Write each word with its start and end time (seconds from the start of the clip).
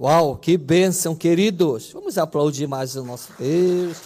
Uau, 0.00 0.36
que 0.36 0.56
bênção, 0.56 1.12
queridos. 1.12 1.90
Vamos 1.92 2.16
aplaudir 2.16 2.68
mais 2.68 2.94
o 2.94 3.04
nosso 3.04 3.32
Deus. 3.36 3.96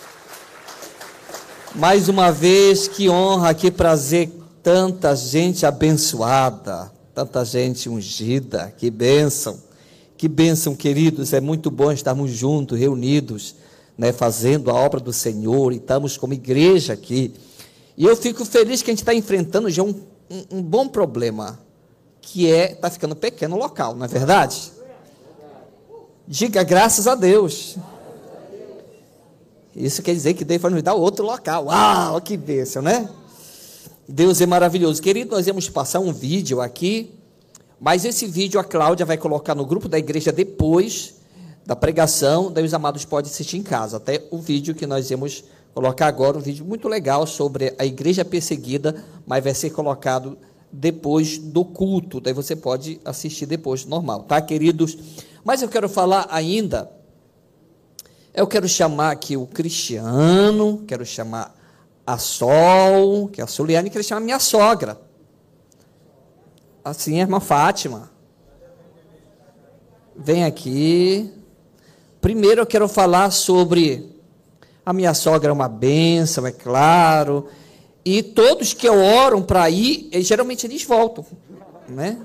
Mais 1.75 2.09
uma 2.09 2.33
vez, 2.33 2.89
que 2.89 3.11
honra, 3.11 3.53
que 3.53 3.71
prazer, 3.71 4.31
tanta 4.63 5.15
gente 5.15 5.67
abençoada, 5.67 6.91
tanta 7.15 7.45
gente 7.45 7.91
ungida, 7.91 8.73
que 8.79 8.91
bênção. 8.91 9.61
Que 10.17 10.29
bênção, 10.29 10.75
queridos. 10.75 11.35
É 11.35 11.43
muito 11.43 11.71
bom 11.71 11.93
estarmos 11.93 12.31
juntos, 12.31 12.79
reunidos, 12.79 13.55
né, 13.99 14.15
fazendo 14.15 14.71
a 14.71 14.75
obra 14.75 14.99
do 14.99 15.13
Senhor, 15.13 15.75
e 15.75 15.77
estamos 15.77 16.17
como 16.17 16.33
igreja 16.33 16.95
aqui. 16.95 17.35
E 17.99 18.07
eu 18.07 18.17
fico 18.17 18.47
feliz 18.47 18.81
que 18.81 18.91
a 18.91 18.93
gente 18.93 19.03
está 19.03 19.13
enfrentando 19.13 19.69
já 19.69 19.83
um, 19.83 19.95
um, 20.31 20.45
um 20.53 20.63
bom 20.63 20.89
problema, 20.89 21.61
que 22.23 22.51
é, 22.51 22.73
está 22.73 22.89
ficando 22.89 23.15
pequeno 23.15 23.57
o 23.57 23.59
local, 23.59 23.95
não 23.95 24.07
é 24.07 24.09
verdade? 24.09 24.72
Diga 26.33 26.63
graças 26.63 27.07
a 27.07 27.15
Deus. 27.15 27.77
Isso 29.77 30.03
quer 30.03 30.15
dizer 30.15 30.33
que 30.33 30.47
Deus 30.47 30.63
vai 30.63 30.71
nos 30.71 30.83
dar 30.83 30.95
outro 30.95 31.27
local. 31.27 31.67
Uau, 31.67 32.19
que 32.23 32.39
bênção, 32.39 32.81
né? 32.81 33.07
Deus 34.09 34.41
é 34.41 34.47
maravilhoso. 34.47 35.03
Querido, 35.03 35.37
nós 35.37 35.45
vamos 35.45 35.69
passar 35.69 36.01
um 36.01 36.11
vídeo 36.11 36.63
aqui, 36.63 37.13
mas 37.79 38.07
esse 38.07 38.27
vídeo 38.27 38.59
a 38.59 38.65
Cláudia 38.65 39.05
vai 39.05 39.19
colocar 39.19 39.55
no 39.55 39.67
grupo 39.67 39.91
da 39.91 39.99
igreja 39.99 40.33
depois 40.33 41.17
da 41.67 41.77
pregação, 41.77 42.51
daí 42.51 42.65
os 42.65 42.73
amados 42.73 43.05
podem 43.05 43.31
assistir 43.31 43.59
em 43.59 43.63
casa. 43.63 43.99
Até 43.99 44.27
o 44.31 44.39
vídeo 44.39 44.75
que 44.75 44.87
nós 44.87 45.11
vamos 45.11 45.45
colocar 45.75 46.07
agora, 46.07 46.39
um 46.39 46.41
vídeo 46.41 46.65
muito 46.65 46.89
legal 46.89 47.27
sobre 47.27 47.75
a 47.79 47.85
igreja 47.85 48.25
perseguida, 48.25 49.05
mas 49.27 49.45
vai 49.45 49.53
ser 49.53 49.69
colocado 49.69 50.39
depois 50.73 51.37
do 51.37 51.63
culto. 51.63 52.23
Daí 52.23 52.33
você 52.33 52.57
pode 52.57 52.99
assistir 53.05 53.45
depois, 53.45 53.85
normal, 53.85 54.23
tá, 54.23 54.41
queridos? 54.41 54.97
Mas 55.45 55.63
eu 55.63 55.69
quero 55.69 55.89
falar 55.89 56.27
ainda, 56.31 56.91
eu 58.33 58.47
quero 58.47 58.69
chamar 58.69 59.11
aqui 59.11 59.37
o 59.37 59.47
Cristiano, 59.47 60.85
quero 60.87 61.05
chamar 61.05 61.55
a 62.07 62.17
Sol, 62.17 63.29
que 63.29 63.41
é 63.41 63.45
a 63.45 63.47
Soliane, 63.47 63.91
quero 63.91 64.05
chamar 64.05 64.21
a 64.21 64.25
minha 64.25 64.39
sogra. 64.39 65.01
Assim, 66.85 67.19
a 67.19 67.23
irmã 67.23 67.41
Fátima. 67.41 68.11
Vem 70.17 70.45
aqui. 70.45 71.33
Primeiro 72.21 72.63
eu 72.63 72.67
quero 72.67 72.89
falar 72.89 73.31
sobre 73.31 74.13
a 74.85 74.93
minha 74.93 75.15
sogra 75.15 75.51
é 75.51 75.53
uma 75.53 75.69
bênção, 75.69 76.47
é 76.47 76.53
claro. 76.53 77.49
E 78.05 78.23
todos 78.23 78.73
que 78.73 78.89
oram 78.89 79.43
para 79.43 79.69
ir, 79.71 80.09
geralmente 80.23 80.67
eles 80.67 80.85
voltam, 80.85 81.25
né? 81.89 82.19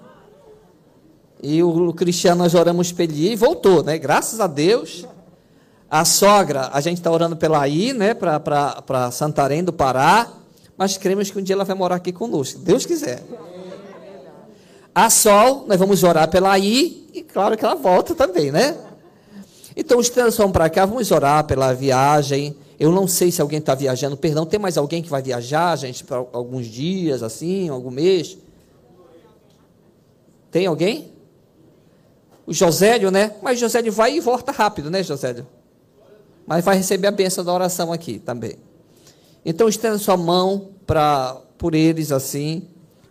E 1.42 1.62
o 1.62 1.94
Cristiano, 1.94 2.44
nós 2.44 2.56
oramos 2.56 2.94
ele 2.98 3.32
e 3.32 3.36
voltou, 3.36 3.84
né? 3.84 3.98
Graças 3.98 4.40
a 4.40 4.48
Deus. 4.48 5.06
A 5.90 6.04
sogra, 6.04 6.70
a 6.74 6.82
gente 6.82 6.98
está 6.98 7.12
orando 7.12 7.38
pela 7.38 7.62
aí, 7.62 7.94
né? 7.94 8.14
Para 8.14 9.12
Santarém 9.12 9.64
do 9.64 9.72
Pará. 9.72 10.30
Mas 10.78 10.98
cremos 10.98 11.32
que 11.32 11.40
um 11.40 11.42
dia 11.42 11.56
ela 11.56 11.64
vai 11.64 11.76
morar 11.76 11.96
aqui 11.96 12.12
conosco, 12.12 12.60
Deus 12.60 12.86
quiser. 12.86 13.24
A 14.94 15.10
Sol, 15.10 15.66
nós 15.68 15.78
vamos 15.78 16.04
orar 16.04 16.30
pela 16.30 16.52
aí. 16.52 17.08
E 17.14 17.24
claro 17.24 17.58
que 17.58 17.64
ela 17.64 17.76
volta 17.76 18.14
também, 18.14 18.52
né? 18.52 18.78
Então, 19.76 20.00
os 20.00 20.10
três 20.10 20.36
vão 20.36 20.52
para 20.52 20.70
cá, 20.70 20.86
vamos 20.86 21.12
orar 21.12 21.44
pela 21.46 21.72
viagem. 21.74 22.56
Eu 22.80 22.92
não 22.92 23.08
sei 23.08 23.32
se 23.32 23.42
alguém 23.42 23.60
está 23.60 23.74
viajando, 23.76 24.18
perdão, 24.18 24.46
tem 24.46 24.60
mais 24.60 24.78
alguém 24.78 25.02
que 25.02 25.10
vai 25.10 25.22
viajar, 25.22 25.76
gente, 25.76 26.04
para 26.04 26.18
alguns 26.18 26.66
dias, 26.68 27.24
assim, 27.24 27.70
algum 27.70 27.92
mês? 27.92 28.38
Tem 30.52 30.66
alguém? 30.66 31.12
O 32.48 32.54
Josélio, 32.54 33.12
né? 33.12 33.34
Mas 33.44 33.60
Josélio 33.60 33.92
vai 33.92 34.16
e 34.16 34.20
volta 34.20 34.52
rápido, 34.52 34.90
né, 34.90 35.04
Josélio? 35.04 35.46
Mas 36.48 36.64
vai 36.64 36.78
receber 36.78 37.08
a 37.08 37.12
bênção 37.12 37.44
da 37.44 37.54
oração 37.54 37.92
aqui 37.92 38.18
também. 38.18 38.56
Então, 39.46 39.68
estenda 39.68 39.98
sua 39.98 40.16
mão 40.16 40.70
para 40.88 41.38
por 41.58 41.76
eles 41.76 42.12
assim 42.12 42.64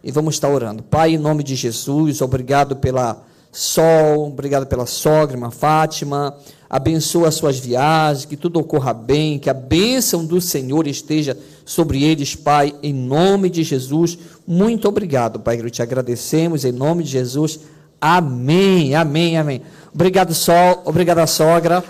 e 0.03 0.11
vamos 0.11 0.35
estar 0.35 0.49
orando. 0.49 0.83
Pai, 0.83 1.15
em 1.15 1.19
nome 1.19 1.43
de 1.43 1.55
Jesus, 1.55 2.23
obrigado 2.23 2.77
pela 2.77 3.23
Sol, 3.57 4.27
obrigado 4.27 4.67
pela 4.67 4.85
sogra, 4.85 5.35
irmã 5.35 5.51
Fátima. 5.51 6.37
Abençoa 6.69 7.29
as 7.29 7.37
suas 7.37 7.59
viagens, 7.59 8.27
que 8.27 8.37
tudo 8.37 8.61
ocorra 8.61 8.93
bem, 8.93 9.39
que 9.39 9.49
a 9.49 9.55
bênção 9.55 10.27
do 10.27 10.43
Senhor 10.43 10.87
esteja 10.87 11.35
sobre 11.65 12.05
eles, 12.05 12.35
Pai, 12.35 12.75
em 12.83 12.93
nome 12.93 13.49
de 13.49 13.63
Jesus. 13.63 14.19
Muito 14.47 14.87
obrigado, 14.87 15.41
Pai, 15.41 15.57
que 15.57 15.71
te 15.71 15.81
agradecemos, 15.81 16.67
em 16.67 16.73
nome 16.73 17.03
de 17.03 17.13
Jesus. 17.13 17.61
Amém, 18.01 18.95
amém, 18.95 19.39
amém. 19.39 19.63
Obrigado, 19.95 20.35
Sol, 20.35 20.83
obrigado, 20.85 21.27
sogra. 21.27 21.83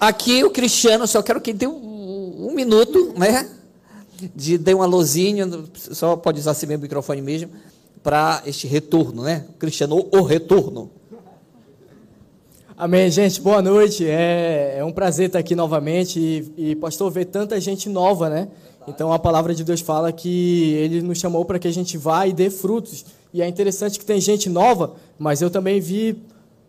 Aqui 0.00 0.42
o 0.42 0.50
Cristiano, 0.50 1.06
só 1.06 1.22
quero 1.22 1.40
que 1.40 1.52
dê 1.52 1.66
um, 1.66 2.48
um 2.48 2.54
minuto, 2.54 3.12
né? 3.16 3.48
De 4.34 4.56
dê 4.56 4.72
uma 4.72 4.86
luzinha, 4.86 5.48
só 5.74 6.16
pode 6.16 6.40
usar 6.40 6.52
assim 6.52 6.66
mesmo 6.66 6.80
o 6.80 6.82
microfone 6.82 7.20
mesmo, 7.20 7.50
para 8.02 8.42
este 8.46 8.66
retorno, 8.66 9.22
né? 9.22 9.44
Cristiano, 9.58 10.06
o 10.12 10.22
retorno. 10.22 10.90
Amém, 12.76 13.10
gente. 13.10 13.40
Boa 13.40 13.62
noite. 13.62 14.04
É, 14.06 14.76
é 14.78 14.84
um 14.84 14.92
prazer 14.92 15.26
estar 15.26 15.38
aqui 15.38 15.54
novamente 15.54 16.18
e, 16.18 16.70
e, 16.70 16.76
pastor, 16.76 17.10
ver 17.10 17.26
tanta 17.26 17.60
gente 17.60 17.88
nova, 17.88 18.28
né? 18.28 18.48
Então 18.88 19.12
a 19.12 19.18
palavra 19.18 19.54
de 19.54 19.62
Deus 19.62 19.80
fala 19.80 20.10
que 20.10 20.72
ele 20.74 21.00
nos 21.00 21.18
chamou 21.18 21.44
para 21.44 21.58
que 21.58 21.68
a 21.68 21.72
gente 21.72 21.96
vá 21.96 22.26
e 22.26 22.32
dê 22.32 22.50
frutos. 22.50 23.04
E 23.34 23.42
é 23.42 23.48
interessante 23.48 23.98
que 23.98 24.06
tem 24.06 24.20
gente 24.20 24.48
nova, 24.48 24.94
mas 25.18 25.42
eu 25.42 25.50
também 25.50 25.80
vi 25.80 26.22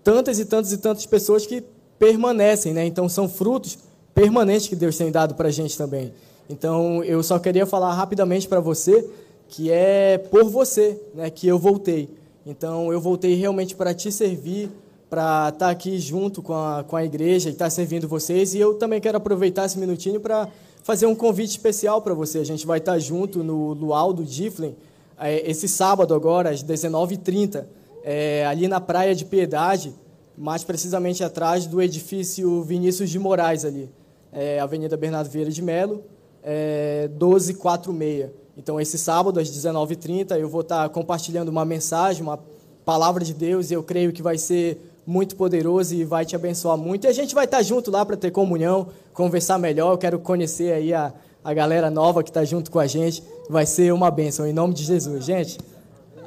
tantas 0.03 0.39
e 0.39 0.45
tantas 0.45 0.71
e 0.73 0.77
tantas 0.79 1.05
pessoas 1.05 1.45
que 1.45 1.63
permanecem, 1.99 2.73
né? 2.73 2.83
Então 2.83 3.07
são 3.07 3.29
frutos 3.29 3.77
permanentes 4.15 4.67
que 4.67 4.75
Deus 4.75 4.97
tem 4.97 5.11
dado 5.11 5.35
para 5.35 5.49
a 5.49 5.51
gente 5.51 5.77
também. 5.77 6.11
Então 6.49 7.03
eu 7.03 7.21
só 7.21 7.37
queria 7.37 7.67
falar 7.67 7.93
rapidamente 7.93 8.47
para 8.47 8.59
você 8.59 9.07
que 9.47 9.69
é 9.69 10.17
por 10.17 10.45
você, 10.45 10.99
né? 11.13 11.29
Que 11.29 11.47
eu 11.47 11.59
voltei. 11.59 12.09
Então 12.43 12.91
eu 12.91 12.99
voltei 12.99 13.35
realmente 13.35 13.75
para 13.75 13.93
te 13.93 14.11
servir, 14.11 14.71
para 15.07 15.49
estar 15.49 15.67
tá 15.67 15.69
aqui 15.69 15.99
junto 15.99 16.41
com 16.41 16.55
a, 16.55 16.83
com 16.83 16.95
a 16.95 17.05
igreja 17.05 17.49
e 17.49 17.51
estar 17.51 17.65
tá 17.65 17.69
servindo 17.69 18.07
vocês. 18.07 18.55
E 18.55 18.57
eu 18.57 18.73
também 18.73 18.99
quero 18.99 19.19
aproveitar 19.19 19.67
esse 19.67 19.77
minutinho 19.77 20.19
para 20.19 20.49
fazer 20.81 21.05
um 21.05 21.13
convite 21.13 21.51
especial 21.51 22.01
para 22.01 22.15
você. 22.15 22.39
A 22.39 22.43
gente 22.43 22.65
vai 22.65 22.79
estar 22.79 22.93
tá 22.93 22.99
junto 22.99 23.43
no 23.43 23.73
Luau 23.73 24.11
do 24.11 24.23
Diflen 24.23 24.75
é, 25.19 25.49
esse 25.49 25.67
sábado 25.67 26.13
agora, 26.13 26.49
às 26.49 26.63
19h30, 26.63 27.65
é, 28.03 28.45
ali 28.45 28.67
na 28.67 28.79
Praia 28.79 29.15
de 29.15 29.25
Piedade, 29.25 29.93
mais 30.37 30.63
precisamente 30.63 31.23
atrás 31.23 31.65
do 31.65 31.81
edifício 31.81 32.61
Vinícius 32.63 33.09
de 33.09 33.17
Moraes 33.17 33.63
ali, 33.63 33.89
é, 34.31 34.59
Avenida 34.59 34.97
Bernardo 34.97 35.29
Vieira 35.29 35.49
de 35.49 35.61
Melo, 35.61 36.03
é, 36.43 37.07
1246. 37.09 38.29
Então, 38.57 38.79
esse 38.79 38.97
sábado, 38.97 39.39
às 39.39 39.49
19h30, 39.49 40.37
eu 40.37 40.47
vou 40.47 40.61
estar 40.61 40.87
compartilhando 40.89 41.49
uma 41.49 41.65
mensagem, 41.65 42.21
uma 42.21 42.39
palavra 42.85 43.23
de 43.23 43.33
Deus, 43.33 43.71
e 43.71 43.73
eu 43.73 43.83
creio 43.83 44.13
que 44.13 44.21
vai 44.21 44.37
ser 44.37 44.79
muito 45.05 45.35
poderoso 45.35 45.93
e 45.93 46.03
vai 46.03 46.25
te 46.25 46.35
abençoar 46.35 46.77
muito. 46.77 47.05
E 47.05 47.07
a 47.07 47.13
gente 47.13 47.35
vai 47.35 47.45
estar 47.45 47.61
junto 47.61 47.91
lá 47.91 48.05
para 48.05 48.15
ter 48.15 48.31
comunhão, 48.31 48.87
conversar 49.13 49.57
melhor. 49.57 49.93
Eu 49.93 49.97
quero 49.97 50.19
conhecer 50.19 50.73
aí 50.73 50.93
a, 50.93 51.13
a 51.45 51.53
galera 51.53 51.91
nova 51.91 52.23
que 52.23 52.31
está 52.31 52.43
junto 52.43 52.71
com 52.71 52.79
a 52.79 52.87
gente. 52.87 53.23
Vai 53.47 53.67
ser 53.67 53.93
uma 53.93 54.09
bênção, 54.09 54.47
em 54.47 54.51
nome 54.51 54.73
de 54.73 54.83
Jesus, 54.83 55.23
gente. 55.23 55.59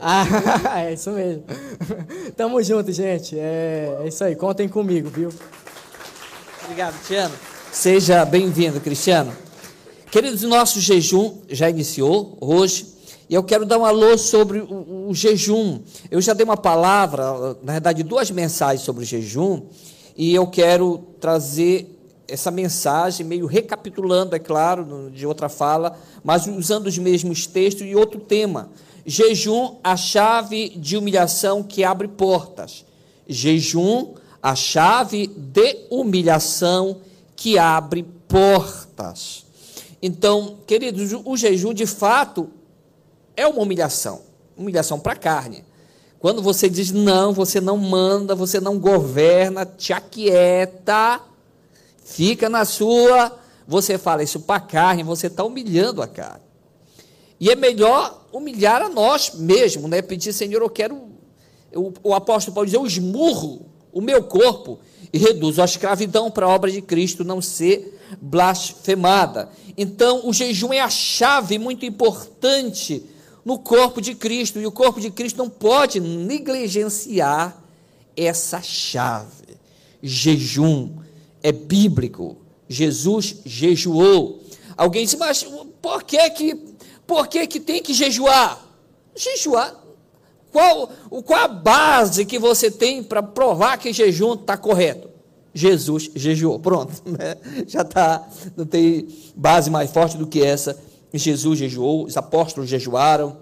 Ah, 0.01 0.25
é 0.79 0.93
isso 0.93 1.11
mesmo. 1.11 1.43
Tamo 2.37 2.63
junto, 2.63 2.93
gente. 2.93 3.37
É, 3.37 3.99
é 4.01 4.07
isso 4.07 4.23
aí, 4.23 4.37
contem 4.37 4.69
comigo, 4.69 5.11
viu? 5.11 5.31
Obrigado, 6.63 6.95
Cristiano. 6.95 7.35
Seja 7.73 8.25
bem-vindo, 8.25 8.81
Cristiano. 8.81 9.33
Queridos, 10.09 10.43
nosso 10.43 10.81
jejum 10.81 11.39
já 11.49 11.69
iniciou 11.69 12.39
hoje. 12.41 12.87
E 13.29 13.35
eu 13.35 13.43
quero 13.43 13.67
dar 13.67 13.77
um 13.77 13.85
alô 13.85 14.17
sobre 14.17 14.61
o, 14.61 15.09
o, 15.09 15.15
jejum. 15.15 15.81
Eu 16.13 16.21
já 16.21 16.33
dei 16.33 16.45
uma 16.45 16.57
palavra, 16.57 17.59
na 17.63 17.73
verdade, 17.73 18.05
duas 18.05 18.31
mensagens 18.31 18.83
sobre 18.83 19.03
o 19.03 19.07
jejum, 19.07 19.63
e 20.17 20.33
eu 20.33 20.47
quero 20.47 20.99
trazer 21.21 21.98
essa 22.29 22.51
mensagem, 22.51 23.27
meio 23.27 23.47
recapitulando, 23.47 24.37
é 24.37 24.39
claro, 24.39 25.11
de 25.11 25.27
outra 25.27 25.49
fala, 25.49 25.99
mas 26.23 26.47
usando 26.47 26.87
os 26.87 26.99
mesmos 26.99 27.47
textos 27.47 27.87
e 27.87 27.97
outro 27.97 28.21
tema. 28.21 28.71
Jejum, 29.05 29.77
a 29.83 29.97
chave 29.97 30.69
de 30.71 30.97
humilhação 30.97 31.63
que 31.63 31.83
abre 31.83 32.07
portas. 32.07 32.85
Jejum, 33.27 34.15
a 34.43 34.55
chave 34.55 35.27
de 35.27 35.87
humilhação 35.91 36.99
que 37.35 37.59
abre 37.59 38.05
portas. 38.29 39.47
Então, 40.01 40.59
queridos, 40.67 41.13
o 41.25 41.37
jejum 41.37 41.73
de 41.73 41.87
fato 41.87 42.51
é 43.35 43.47
uma 43.47 43.63
humilhação 43.63 44.29
humilhação 44.59 44.99
para 44.99 45.13
a 45.13 45.17
carne. 45.17 45.65
Quando 46.19 46.43
você 46.43 46.69
diz 46.69 46.91
não, 46.91 47.33
você 47.33 47.61
não 47.61 47.77
manda, 47.77 48.35
você 48.35 48.61
não 48.61 48.77
governa, 48.79 49.65
te 49.65 49.93
aquieta 49.93 51.21
Fica 52.09 52.49
na 52.49 52.65
sua, 52.65 53.39
você 53.67 53.99
fala 53.99 54.23
isso 54.23 54.41
para 54.41 54.57
a 54.57 54.61
carne, 54.61 55.03
você 55.03 55.27
está 55.27 55.45
humilhando 55.45 56.01
a 56.01 56.09
carne. 56.09 56.43
E 57.39 57.51
é 57.51 57.55
melhor 57.55 58.27
humilhar 58.33 58.81
a 58.81 58.89
nós 58.89 59.33
mesmos, 59.35 59.91
né? 59.91 60.01
Pedir, 60.01 60.33
Senhor, 60.33 60.63
eu 60.63 60.71
quero. 60.71 61.03
Eu, 61.71 61.93
o 62.03 62.15
apóstolo 62.15 62.55
Paulo 62.55 62.67
diz, 62.67 62.75
eu 62.75 62.87
esmurro 62.87 63.67
o 63.93 64.01
meu 64.01 64.25
corpo 64.25 64.81
e 65.13 65.19
reduzo 65.19 65.61
a 65.61 65.67
escravidão 65.67 66.31
para 66.31 66.47
a 66.47 66.49
obra 66.49 66.73
de 66.73 66.81
Cristo 66.81 67.25
não 67.25 67.43
ser 67.43 68.01
blasfemada. 68.21 69.51
Então, 69.77 70.27
o 70.27 70.33
jejum 70.33 70.73
é 70.73 70.81
a 70.81 70.89
chave 70.89 71.59
muito 71.59 71.85
importante 71.85 73.05
no 73.45 73.59
corpo 73.59 74.01
de 74.01 74.15
Cristo, 74.15 74.59
e 74.59 74.67
o 74.67 74.73
corpo 74.73 74.99
de 74.99 75.11
Cristo 75.11 75.37
não 75.37 75.49
pode 75.49 76.01
negligenciar 76.01 77.63
essa 78.17 78.63
chave. 78.63 79.59
Jejum 80.03 81.07
é 81.43 81.53
bíblico. 81.53 82.37
Jesus 82.69 83.37
jejuou. 83.45 84.43
Alguém 84.77 85.05
diz, 85.05 85.15
mas 85.15 85.45
por 85.81 86.03
que 86.03 86.31
que, 86.31 86.55
por 87.07 87.27
que, 87.29 87.47
que 87.47 87.61
tem 87.61 87.83
que 87.83 87.95
jejuar? 87.95 88.65
Jejuar. 89.17 89.75
Qual, 90.53 90.91
qual 91.25 91.45
a 91.45 91.49
base 91.49 92.25
que 92.25 92.39
você 92.39 92.71
tem 92.71 93.03
para 93.03 93.23
provar 93.23 93.77
que 93.79 93.93
jejum 93.93 94.35
está 94.35 94.57
correto? 94.57 95.09
Jesus 95.53 96.11
jejuou. 96.15 96.59
Pronto. 96.59 96.93
Né? 97.05 97.37
Já 97.67 97.83
está. 97.83 98.29
Não 98.57 98.65
tem 98.65 99.09
base 99.35 99.71
mais 99.71 99.91
forte 99.91 100.17
do 100.17 100.27
que 100.27 100.43
essa. 100.43 100.79
Jesus 101.13 101.59
jejuou, 101.59 102.05
os 102.05 102.17
apóstolos 102.17 102.69
jejuaram, 102.69 103.39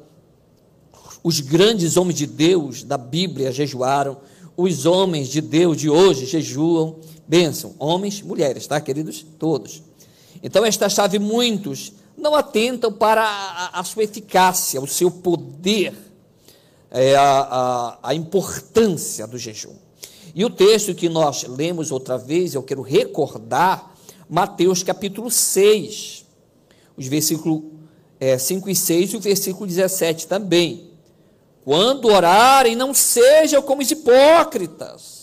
os 1.23 1.41
grandes 1.41 1.97
homens 1.97 2.17
de 2.17 2.27
Deus 2.27 2.85
da 2.85 2.97
Bíblia 2.97 3.51
jejuaram, 3.51 4.19
os 4.57 4.87
homens 4.87 5.29
de 5.29 5.41
Deus 5.41 5.77
de 5.77 5.91
hoje 5.91 6.27
jejuam. 6.27 6.97
Bênção, 7.29 7.75
homens, 7.79 8.23
mulheres, 8.23 8.67
tá, 8.67 8.81
queridos? 8.81 9.27
Todos. 9.39 9.83
Então, 10.43 10.65
esta 10.65 10.89
chave, 10.89 11.19
muitos 11.19 11.93
não 12.17 12.35
atentam 12.35 12.93
para 12.93 13.23
a, 13.23 13.81
a 13.81 13.85
sua 13.85 14.05
eficácia, 14.05 14.81
o 14.81 14.87
seu 14.87 15.11
poder, 15.11 15.93
é, 16.91 17.17
a, 17.17 17.41
a, 17.41 17.99
a 18.11 18.15
importância 18.15 19.27
do 19.27 19.37
jejum. 19.37 19.75
E 20.35 20.45
o 20.45 20.51
texto 20.51 20.95
que 20.95 21.09
nós 21.09 21.45
lemos 21.45 21.91
outra 21.91 22.17
vez, 22.17 22.55
eu 22.55 22.63
quero 22.63 22.83
recordar, 22.83 23.95
Mateus 24.29 24.83
capítulo 24.83 25.31
6, 25.31 26.25
os 26.97 27.07
versículos 27.07 27.63
é, 28.21 28.39
5 28.39 28.71
e 28.71 28.77
6 28.77 29.13
e 29.13 29.17
o 29.17 29.21
versículo 29.21 29.67
17 29.67 30.27
também. 30.29 30.91
Quando 31.65 32.07
orarem, 32.07 32.77
não 32.77 32.95
sejam 32.95 33.61
como 33.63 33.83
os 33.83 33.91
hipócritas 33.91 35.16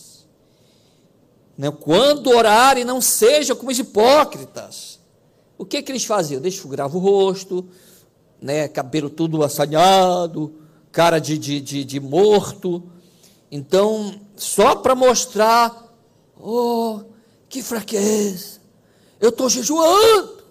né? 1.57 1.71
Quando 1.71 2.29
orarem, 2.29 2.83
não 2.83 3.01
sejam 3.01 3.55
como 3.55 3.71
os 3.71 3.79
hipócritas. 3.79 4.99
O 5.57 5.65
que, 5.65 5.81
que 5.81 5.91
eles 5.91 6.05
faziam? 6.05 6.41
Desfiguravam 6.41 6.99
o 6.99 7.03
rosto, 7.03 7.67
né? 8.41 8.67
cabelo 8.67 9.09
tudo 9.09 9.43
assanhado, 9.43 10.53
cara 10.91 11.19
de, 11.19 11.37
de, 11.37 11.61
de, 11.61 11.83
de 11.83 11.99
morto. 11.99 12.83
Então, 13.51 14.19
só 14.35 14.75
para 14.75 14.95
mostrar, 14.95 15.93
oh, 16.39 17.01
que 17.47 17.61
fraqueza, 17.61 18.59
eu 19.21 19.29
estou 19.29 19.49
jejuando, 19.49 20.43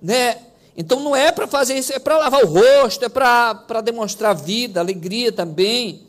né? 0.00 0.38
Então 0.76 1.00
não 1.00 1.14
é 1.14 1.30
para 1.30 1.46
fazer 1.46 1.74
isso, 1.74 1.92
é 1.92 1.98
para 1.98 2.18
lavar 2.18 2.42
o 2.42 2.48
rosto, 2.48 3.04
é 3.04 3.08
para 3.08 3.80
demonstrar 3.84 4.34
vida, 4.34 4.80
alegria 4.80 5.30
também. 5.30 6.04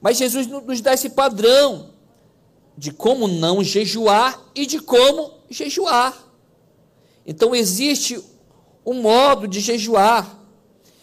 Mas 0.00 0.16
Jesus 0.16 0.46
nos 0.46 0.80
dá 0.80 0.94
esse 0.94 1.10
padrão 1.10 1.90
de 2.78 2.92
como 2.92 3.26
não 3.26 3.62
jejuar 3.64 4.40
e 4.54 4.64
de 4.64 4.78
como 4.78 5.32
jejuar. 5.50 6.16
Então 7.26 7.52
existe 7.52 8.24
um 8.86 8.94
modo 9.02 9.48
de 9.48 9.58
jejuar. 9.58 10.38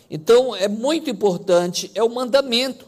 Então 0.10 0.56
é 0.56 0.70
muito 0.70 1.10
importante, 1.10 1.92
é 1.94 2.02
o 2.02 2.10
mandamento, 2.10 2.86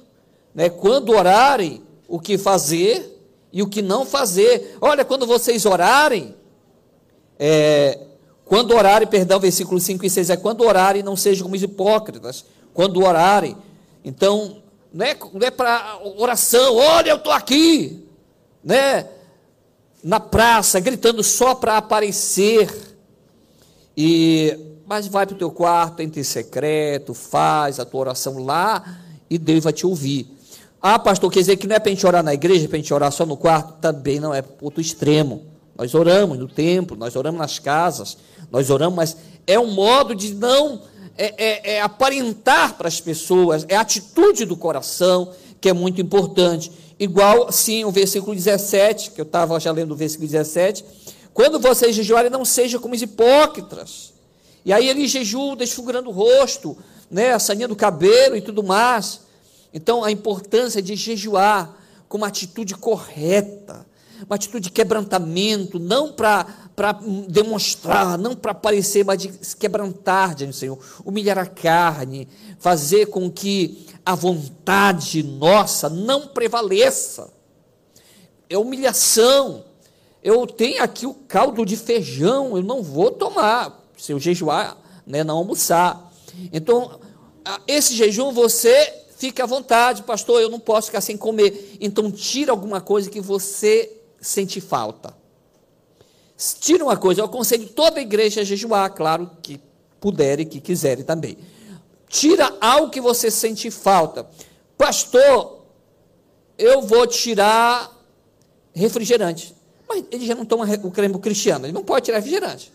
né? 0.56 0.70
Quando 0.70 1.10
orarem, 1.10 1.84
o 2.08 2.18
que 2.18 2.38
fazer 2.38 3.22
e 3.52 3.62
o 3.62 3.68
que 3.68 3.82
não 3.82 4.06
fazer. 4.06 4.78
Olha, 4.80 5.04
quando 5.04 5.28
vocês 5.28 5.66
orarem, 5.66 6.34
é, 7.38 8.00
quando 8.46 8.74
orarem, 8.74 9.06
perdão, 9.06 9.38
versículo 9.38 9.82
5 9.82 10.06
e 10.06 10.10
6 10.10 10.30
é 10.30 10.38
quando 10.38 10.62
orarem, 10.62 11.04
não 11.04 11.18
sejam 11.18 11.44
como 11.44 11.58
hipócritas. 11.58 12.46
Quando 12.74 13.04
orarem, 13.04 13.58
então, 14.06 14.62
não 14.94 15.06
é, 15.06 15.18
não 15.34 15.46
é 15.46 15.52
para 15.52 16.00
oração, 16.18 16.78
olha, 16.78 17.10
eu 17.10 17.18
estou 17.18 17.34
aqui 17.34 18.07
né, 18.68 19.08
na 20.04 20.20
praça, 20.20 20.80
gritando 20.80 21.24
só 21.24 21.56
para 21.56 21.78
aparecer. 21.78 22.70
E 23.96 24.60
mas 24.86 25.06
vai 25.06 25.26
para 25.26 25.36
o 25.36 25.38
teu 25.38 25.52
quarto, 25.52 26.02
entra 26.02 26.22
em 26.22 26.24
secreto, 26.24 27.14
faz 27.14 27.78
a 27.78 27.84
tua 27.84 28.00
oração 28.00 28.42
lá 28.42 29.02
e 29.30 29.38
Deus 29.38 29.66
vai 29.66 29.74
te 29.74 29.86
ouvir. 29.86 30.34
Ah, 30.82 30.98
pastor, 30.98 31.30
quer 31.30 31.40
dizer 31.40 31.58
que 31.58 31.68
não 31.68 31.76
é 31.76 31.80
para 31.80 31.90
a 31.90 31.94
gente 31.94 32.08
orar 32.08 32.24
na 32.24 32.34
igreja, 32.34 32.70
para 32.70 32.78
a 32.78 32.80
gente 32.80 32.94
orar 32.94 33.12
só 33.12 33.26
no 33.26 33.36
quarto? 33.36 33.82
Também 33.82 34.18
não 34.18 34.34
é 34.34 34.42
outro 34.62 34.80
extremo. 34.80 35.46
Nós 35.78 35.94
oramos 35.94 36.40
no 36.40 36.48
templo, 36.48 36.96
nós 36.96 37.18
oramos 37.18 37.38
nas 37.38 37.60
casas, 37.60 38.18
nós 38.50 38.70
oramos, 38.70 38.96
mas 38.96 39.18
é 39.46 39.60
um 39.60 39.74
modo 39.74 40.16
de 40.16 40.34
não 40.34 40.82
é, 41.18 41.34
é, 41.38 41.76
é 41.76 41.82
aparentar 41.82 42.78
para 42.78 42.88
as 42.88 43.02
pessoas, 43.02 43.66
é 43.68 43.76
a 43.76 43.82
atitude 43.82 44.46
do 44.46 44.56
coração 44.56 45.34
que 45.60 45.68
é 45.68 45.74
muito 45.74 46.00
importante. 46.00 46.72
Igual, 47.00 47.52
sim, 47.52 47.86
o 47.86 47.92
versículo 47.92 48.36
17, 48.36 49.12
que 49.12 49.22
eu 49.22 49.26
estava 49.26 49.60
já 49.60 49.72
lendo 49.72 49.92
o 49.92 49.96
versículo 49.96 50.28
17. 50.28 50.84
Quando 51.34 51.60
vocês 51.60 51.96
jejuarem, 51.96 52.32
não 52.32 52.44
sejam 52.44 52.82
como 52.82 52.96
os 52.96 53.02
hipócritas. 53.02 54.14
E 54.66 54.74
aí 54.74 54.90
ele 54.90 55.08
jejua 55.08 55.56
desfigurando 55.56 56.10
o 56.10 56.12
rosto, 56.12 56.76
né, 57.10 57.34
a 57.34 57.40
saninha 57.40 57.68
do 57.68 57.76
cabelo 57.76 58.36
e 58.36 58.42
tudo 58.42 58.64
mais. 58.64 59.22
Então, 59.74 60.04
a 60.04 60.12
importância 60.12 60.82
de 60.82 60.96
jejuar 60.96 61.78
com 62.10 62.18
uma 62.18 62.28
atitude 62.28 62.74
correta, 62.74 63.86
uma 64.26 64.36
atitude 64.36 64.66
de 64.66 64.72
quebrantamento, 64.72 65.80
não 65.80 66.12
para 66.12 66.48
demonstrar, 67.28 68.18
não 68.18 68.36
para 68.36 68.52
aparecer, 68.52 69.06
mas 69.06 69.22
de 69.22 69.32
se 69.42 69.56
quebrantar 69.56 70.34
diante 70.34 70.52
do 70.52 70.56
Senhor, 70.56 70.80
humilhar 71.06 71.38
a 71.38 71.46
carne, 71.46 72.28
fazer 72.60 73.08
com 73.08 73.30
que 73.30 73.87
a 74.08 74.16
vontade 74.16 75.22
nossa 75.22 75.90
não 75.90 76.28
prevaleça. 76.28 77.30
É 78.50 78.58
humilhação. 78.58 79.66
Eu 80.24 80.48
tenho 80.48 80.82
aqui 80.82 81.06
o 81.06 81.14
caldo 81.14 81.66
de 81.66 81.76
feijão, 81.76 82.56
eu 82.56 82.64
não 82.64 82.82
vou 82.82 83.12
tomar, 83.12 83.86
se 83.98 84.14
eu 84.14 84.18
jejuar, 84.18 84.78
né, 85.06 85.26
não 85.26 85.36
almoçar. 85.36 86.10
Então, 86.54 87.02
esse 87.68 87.96
jejum 87.96 88.32
você 88.32 88.94
fica 89.18 89.44
à 89.44 89.46
vontade, 89.46 90.04
pastor, 90.04 90.42
eu 90.42 90.50
não 90.50 90.60
posso 90.60 90.88
ficar 90.88 91.02
sem 91.02 91.18
comer. 91.18 91.76
Então, 91.82 92.10
tira 92.10 92.54
alguma 92.54 92.80
coisa 92.80 93.10
que 93.10 93.20
você 93.20 93.92
sente 94.22 94.62
falta. 94.62 95.14
Tira 96.62 96.82
uma 96.82 96.96
coisa, 96.96 97.20
eu 97.20 97.26
aconselho 97.26 97.68
toda 97.68 98.00
a 98.00 98.02
igreja 98.02 98.40
a 98.40 98.46
jejuar, 98.46 98.90
claro 98.94 99.30
que 99.42 99.60
puderem, 100.00 100.46
que 100.46 100.62
quiserem 100.62 101.04
também. 101.04 101.38
Tira 102.10 102.56
algo 102.62 102.90
que 102.90 103.02
você 103.02 103.30
sente 103.30 103.70
falta. 103.70 104.28
Pastor, 104.78 105.64
eu 106.58 106.82
vou 106.82 107.06
tirar 107.06 107.92
refrigerante. 108.74 109.56
Mas 109.88 110.06
ele 110.12 110.26
já 110.26 110.36
não 110.36 110.46
toma 110.46 110.66
o 110.84 110.92
creme 110.92 111.18
cristiano, 111.20 111.66
ele 111.66 111.74
não 111.74 111.84
pode 111.84 112.06
tirar 112.06 112.18
refrigerante. 112.18 112.72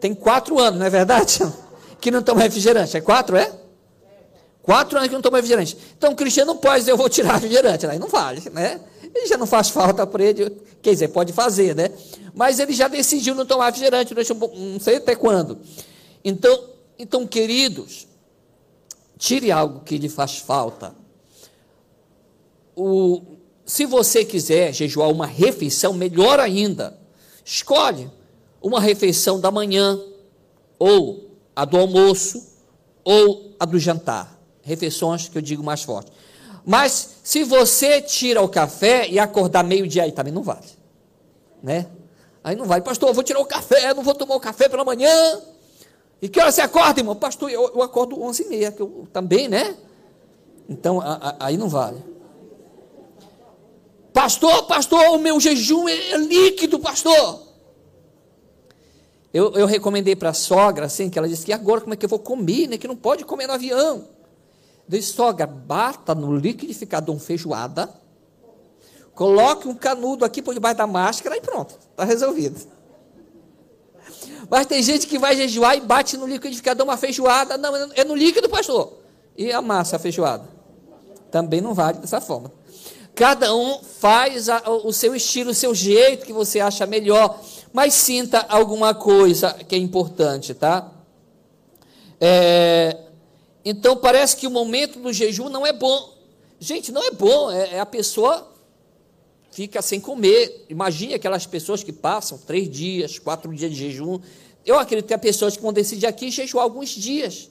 Tem 0.00 0.14
quatro 0.14 0.58
anos, 0.58 0.78
não 0.78 0.86
é 0.86 0.90
verdade? 0.90 1.40
Que 2.00 2.10
não 2.10 2.22
toma 2.22 2.40
refrigerante. 2.40 2.96
É 2.96 3.00
quatro, 3.02 3.36
é? 3.36 3.52
Quatro 4.62 4.96
anos 4.96 5.10
que 5.10 5.14
não 5.14 5.20
toma 5.20 5.36
refrigerante. 5.36 5.76
Então 5.98 6.12
o 6.12 6.16
cristiano 6.16 6.54
não 6.54 6.58
pode 6.58 6.78
dizer, 6.78 6.92
eu 6.92 6.96
vou 6.96 7.10
tirar 7.10 7.34
refrigerante. 7.36 7.86
Aí 7.86 7.98
não 7.98 8.08
vale, 8.08 8.40
né? 8.48 8.80
Ele 9.14 9.26
já 9.26 9.36
não 9.36 9.46
faz 9.46 9.68
falta 9.68 10.06
para 10.06 10.24
ele, 10.24 10.50
quer 10.80 10.92
dizer, 10.92 11.08
pode 11.08 11.34
fazer, 11.34 11.76
né? 11.76 11.90
Mas 12.34 12.58
ele 12.58 12.72
já 12.72 12.88
decidiu 12.88 13.34
não 13.34 13.44
tomar 13.44 13.66
refrigerante, 13.66 14.14
não 14.14 14.80
sei 14.80 14.96
até 14.96 15.14
quando. 15.14 15.58
Então, 16.24 16.64
então 16.98 17.26
queridos, 17.26 18.06
Tire 19.20 19.52
algo 19.52 19.80
que 19.80 19.98
lhe 19.98 20.08
faz 20.08 20.38
falta. 20.38 20.94
O, 22.74 23.20
se 23.66 23.84
você 23.84 24.24
quiser 24.24 24.72
jejuar 24.72 25.10
uma 25.10 25.26
refeição, 25.26 25.92
melhor 25.92 26.40
ainda. 26.40 26.98
Escolhe 27.44 28.10
uma 28.62 28.80
refeição 28.80 29.38
da 29.38 29.50
manhã, 29.50 30.00
ou 30.78 31.36
a 31.54 31.66
do 31.66 31.76
almoço, 31.76 32.42
ou 33.04 33.54
a 33.60 33.66
do 33.66 33.78
jantar. 33.78 34.40
Refeições 34.62 35.28
que 35.28 35.36
eu 35.36 35.42
digo 35.42 35.62
mais 35.62 35.82
forte. 35.82 36.10
Mas 36.64 37.16
se 37.22 37.44
você 37.44 38.00
tira 38.00 38.40
o 38.40 38.48
café 38.48 39.06
e 39.06 39.18
acordar 39.18 39.62
meio-dia, 39.62 40.04
aí 40.04 40.12
também 40.12 40.32
não 40.32 40.42
vale. 40.42 40.66
Né? 41.62 41.88
Aí 42.42 42.56
não 42.56 42.64
vale, 42.64 42.82
pastor, 42.82 43.10
eu 43.10 43.14
vou 43.14 43.22
tirar 43.22 43.40
o 43.40 43.44
café, 43.44 43.92
não 43.92 44.02
vou 44.02 44.14
tomar 44.14 44.36
o 44.36 44.40
café 44.40 44.66
pela 44.66 44.82
manhã. 44.82 45.10
E 46.20 46.28
que 46.28 46.40
hora 46.40 46.52
você 46.52 46.60
acorda, 46.60 47.00
irmão? 47.00 47.16
Pastor, 47.16 47.50
eu, 47.50 47.70
eu 47.74 47.82
acordo 47.82 48.20
11 48.22 48.42
e 48.42 48.48
meia, 48.48 48.72
que 48.72 48.80
eu 48.80 49.06
também, 49.12 49.48
né? 49.48 49.76
Então, 50.68 51.00
a, 51.00 51.14
a, 51.14 51.46
aí 51.46 51.56
não 51.56 51.68
vale. 51.68 52.02
Pastor, 54.12 54.66
pastor, 54.66 55.00
o 55.10 55.18
meu 55.18 55.40
jejum 55.40 55.88
é, 55.88 56.12
é 56.12 56.18
líquido, 56.18 56.78
pastor. 56.78 57.48
Eu, 59.32 59.52
eu 59.52 59.66
recomendei 59.66 60.16
para 60.16 60.30
a 60.30 60.34
sogra, 60.34 60.86
assim, 60.86 61.08
que 61.08 61.18
ela 61.18 61.28
disse 61.28 61.46
que 61.46 61.52
agora 61.52 61.80
como 61.80 61.94
é 61.94 61.96
que 61.96 62.04
eu 62.04 62.08
vou 62.08 62.18
comer, 62.18 62.66
né? 62.66 62.76
Que 62.76 62.88
não 62.88 62.96
pode 62.96 63.24
comer 63.24 63.46
no 63.46 63.54
avião. 63.54 64.08
Eu 64.86 64.98
disse, 64.98 65.12
sogra, 65.12 65.46
bata 65.46 66.14
no 66.14 66.36
liquidificador 66.36 67.18
feijoada, 67.18 68.00
Coloque 69.20 69.68
um 69.68 69.74
canudo 69.74 70.24
aqui 70.24 70.40
por 70.40 70.54
debaixo 70.54 70.78
da 70.78 70.86
máscara 70.86 71.36
e 71.36 71.42
pronto, 71.42 71.78
está 71.90 72.04
resolvido. 72.04 72.58
Mas 74.50 74.66
tem 74.66 74.82
gente 74.82 75.06
que 75.06 75.16
vai 75.16 75.36
jejuar 75.36 75.76
e 75.76 75.80
bate 75.80 76.16
no 76.16 76.26
liquidificador 76.26 76.84
uma 76.84 76.96
feijoada. 76.96 77.56
Não, 77.56 77.92
é 77.94 78.02
no 78.02 78.16
líquido, 78.16 78.48
pastor. 78.48 78.94
E 79.36 79.52
amassa 79.52 79.94
a 79.94 79.98
feijoada. 79.98 80.44
Também 81.30 81.60
não 81.60 81.72
vale 81.72 81.98
dessa 81.98 82.20
forma. 82.20 82.50
Cada 83.14 83.54
um 83.54 83.80
faz 83.80 84.48
a, 84.48 84.68
o 84.68 84.92
seu 84.92 85.14
estilo, 85.14 85.50
o 85.50 85.54
seu 85.54 85.72
jeito 85.72 86.26
que 86.26 86.32
você 86.32 86.58
acha 86.58 86.84
melhor. 86.84 87.40
Mas 87.72 87.94
sinta 87.94 88.44
alguma 88.48 88.92
coisa 88.92 89.52
que 89.52 89.76
é 89.76 89.78
importante, 89.78 90.52
tá? 90.52 90.90
É, 92.20 92.96
então 93.64 93.96
parece 93.96 94.36
que 94.36 94.48
o 94.48 94.50
momento 94.50 94.98
do 94.98 95.12
jejum 95.12 95.48
não 95.48 95.64
é 95.64 95.72
bom. 95.72 96.12
Gente, 96.58 96.90
não 96.90 97.04
é 97.04 97.12
bom. 97.12 97.52
É, 97.52 97.76
é 97.76 97.80
a 97.80 97.86
pessoa 97.86 98.49
fica 99.50 99.82
sem 99.82 100.00
comer. 100.00 100.66
Imagine 100.68 101.14
aquelas 101.14 101.46
pessoas 101.46 101.82
que 101.82 101.92
passam 101.92 102.38
três 102.38 102.68
dias, 102.68 103.18
quatro 103.18 103.52
dias 103.54 103.70
de 103.70 103.76
jejum. 103.76 104.20
Eu 104.64 104.78
acredito 104.78 105.06
que 105.06 105.14
há 105.14 105.18
pessoas 105.18 105.56
que 105.56 105.62
vão 105.62 105.72
decidir 105.72 106.06
aqui 106.06 106.30
jejuar 106.30 106.64
alguns 106.64 106.90
dias, 106.90 107.50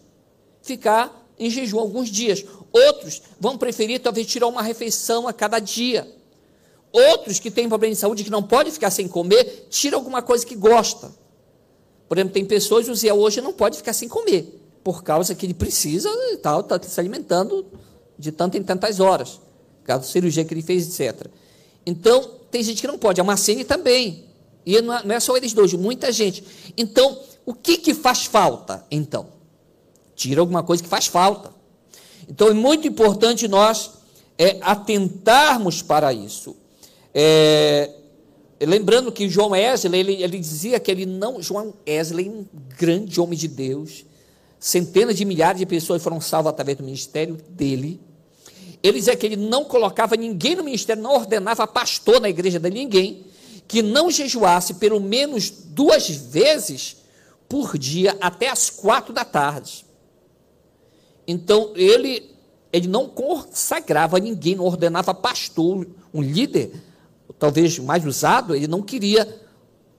ficar 0.62 1.28
em 1.38 1.50
jejum 1.50 1.80
alguns 1.80 2.10
dias. 2.10 2.46
Outros 2.72 3.22
vão 3.40 3.58
preferir 3.58 4.00
talvez 4.00 4.28
tirar 4.28 4.48
uma 4.48 4.62
refeição 4.62 5.28
a 5.28 5.34
cada 5.34 5.60
dia. 5.60 6.08
Outros 6.92 7.40
que 7.40 7.52
têm 7.52 7.68
problema 7.68 7.94
de 7.94 8.00
saúde 8.00 8.24
que 8.24 8.30
não 8.30 8.44
pode 8.44 8.72
ficar 8.72 8.90
sem 8.90 9.08
comer, 9.08 9.68
tira 9.70 9.96
alguma 9.96 10.22
coisa 10.22 10.46
que 10.46 10.56
gosta. 10.56 11.12
Por 12.08 12.18
exemplo, 12.18 12.34
tem 12.34 12.44
pessoas, 12.44 12.90
o 12.90 12.96
Zé 12.96 13.14
hoje 13.14 13.40
não 13.40 13.54
pode 13.54 13.78
ficar 13.78 13.94
sem 13.94 14.10
comer, 14.10 14.60
por 14.84 15.04
causa 15.04 15.36
que 15.36 15.46
ele 15.46 15.54
precisa 15.54 16.10
e 16.32 16.38
tal, 16.38 16.62
está 16.62 16.82
se 16.82 17.00
alimentando 17.00 17.68
de 18.18 18.32
tanto 18.32 18.58
em 18.58 18.64
tantas 18.64 19.00
horas, 19.00 19.40
por 19.80 19.86
causa 19.86 20.02
da 20.02 20.12
cirurgia 20.12 20.44
que 20.44 20.52
ele 20.52 20.64
fez, 20.64 21.00
etc. 21.00 21.28
Então, 21.90 22.30
tem 22.52 22.62
gente 22.62 22.82
que 22.82 22.88
não 22.88 23.00
pode, 23.00 23.20
a 23.20 23.24
Marcene 23.24 23.64
também. 23.64 24.26
E 24.66 24.80
não 24.82 24.94
é, 24.94 25.16
é 25.16 25.20
só 25.20 25.36
eles 25.36 25.54
dois, 25.54 25.74
muita 25.74 26.12
gente. 26.12 26.44
Então, 26.78 27.20
o 27.46 27.54
que, 27.54 27.78
que 27.78 27.96
faz 27.96 28.26
falta, 28.26 28.86
então? 28.92 29.28
Tira 30.16 30.40
alguma 30.42 30.62
coisa 30.62 30.84
que 30.84 30.90
faz 30.90 31.08
falta. 31.08 31.52
Então, 32.30 32.48
é 32.48 32.54
muito 32.54 32.88
importante 32.88 33.48
nós 33.48 33.92
é, 34.38 34.58
atentarmos 34.62 35.82
para 35.82 36.14
isso. 36.14 36.56
É, 37.12 37.90
lembrando 38.62 39.12
que 39.12 39.28
João 39.28 39.50
Wesley, 39.50 40.00
ele, 40.00 40.24
ele 40.24 40.38
dizia 40.38 40.80
que 40.80 40.92
ele 40.92 41.08
não. 41.08 41.42
João 41.42 41.74
Wesley, 41.88 42.30
um 42.30 42.46
grande 42.78 43.20
homem 43.20 43.38
de 43.38 43.48
Deus, 43.48 44.06
centenas 44.60 45.16
de 45.16 45.26
milhares 45.26 45.58
de 45.58 45.66
pessoas 45.66 46.04
foram 46.04 46.22
salvas 46.22 46.52
através 46.52 46.78
do 46.78 46.84
ministério 46.84 47.36
dele. 47.50 48.00
Ele 48.82 49.00
dizia 49.00 49.16
que 49.16 49.26
ele 49.26 49.36
não 49.36 49.66
colocava 49.66 50.16
ninguém 50.16 50.56
no 50.56 50.64
ministério, 50.64 51.04
não 51.04 51.14
ordenava 51.16 51.68
pastor 51.68 52.22
na 52.22 52.30
igreja 52.30 52.60
de 52.60 52.70
ninguém 52.70 53.26
que 53.68 53.84
não 53.84 54.10
jejuasse 54.10 54.74
pelo 54.76 55.00
menos 55.00 55.52
duas 55.52 56.10
vezes 56.10 56.98
por 57.48 57.78
dia 57.78 58.18
até 58.20 58.50
as 58.50 58.70
quatro 58.70 59.14
da 59.14 59.24
tarde. 59.24 59.86
Então 61.28 61.72
ele 61.76 62.36
ele 62.72 62.88
não 62.88 63.08
consagrava 63.08 64.20
ninguém, 64.20 64.56
não 64.56 64.66
ordenava 64.66 65.12
pastor, 65.12 65.88
um 66.14 66.22
líder, 66.22 66.72
talvez 67.40 67.80
mais 67.80 68.06
usado, 68.06 68.56
ele 68.56 68.68
não 68.68 68.84
queria 68.84 69.28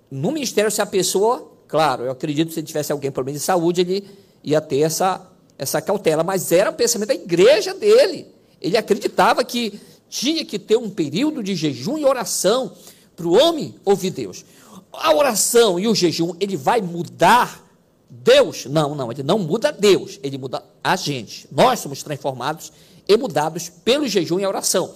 no 0.09 0.31
ministério 0.31 0.71
se 0.71 0.81
a 0.81 0.87
pessoa, 0.87 1.51
claro, 1.67 2.05
eu 2.05 2.13
acredito 2.13 2.49
que 2.49 2.55
se 2.55 2.63
tivesse 2.63 2.93
alguém 2.93 3.11
problema 3.11 3.37
de 3.37 3.45
saúde, 3.45 3.81
ele 3.81 4.09
ia 4.43 4.61
ter 4.61 4.81
essa 4.81 5.29
essa 5.59 5.81
cautela, 5.83 6.25
mas 6.25 6.53
era 6.53 6.71
o 6.71 6.75
pensamento 6.75 7.09
da 7.09 7.15
igreja 7.15 7.75
dele. 7.75 8.27
Ele 8.61 8.77
acreditava 8.77 9.43
que 9.43 9.81
tinha 10.11 10.45
que 10.45 10.59
ter 10.59 10.77
um 10.77 10.91
período 10.91 11.43
de 11.43 11.55
jejum 11.55 11.97
e 11.97 12.05
oração 12.05 12.73
para 13.17 13.27
o 13.27 13.39
homem 13.41 13.75
ouvir 13.85 14.11
Deus. 14.11 14.45
A 14.93 15.15
oração 15.15 15.79
e 15.79 15.87
o 15.87 15.95
jejum, 15.95 16.35
ele 16.41 16.57
vai 16.57 16.83
mudar 16.83 17.65
Deus? 18.11 18.67
Não, 18.67 18.95
não, 18.95 19.11
ele 19.13 19.23
não 19.23 19.39
muda 19.39 19.71
Deus, 19.71 20.19
ele 20.23 20.37
muda 20.37 20.65
a 20.83 20.97
gente. 20.97 21.47
Nós 21.51 21.79
somos 21.79 22.03
transformados 22.03 22.73
e 23.09 23.17
mudados 23.17 23.69
pelo 23.69 24.09
jejum 24.09 24.41
e 24.41 24.45
a 24.45 24.49
oração. 24.49 24.93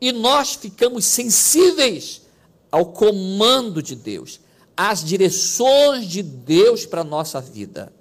E 0.00 0.10
nós 0.10 0.54
ficamos 0.54 1.04
sensíveis 1.04 2.22
ao 2.70 2.86
comando 2.86 3.80
de 3.80 3.94
Deus, 3.94 4.40
às 4.76 5.02
direções 5.02 6.06
de 6.06 6.22
Deus 6.22 6.84
para 6.84 7.02
a 7.02 7.04
nossa 7.04 7.40
vida. 7.40 7.92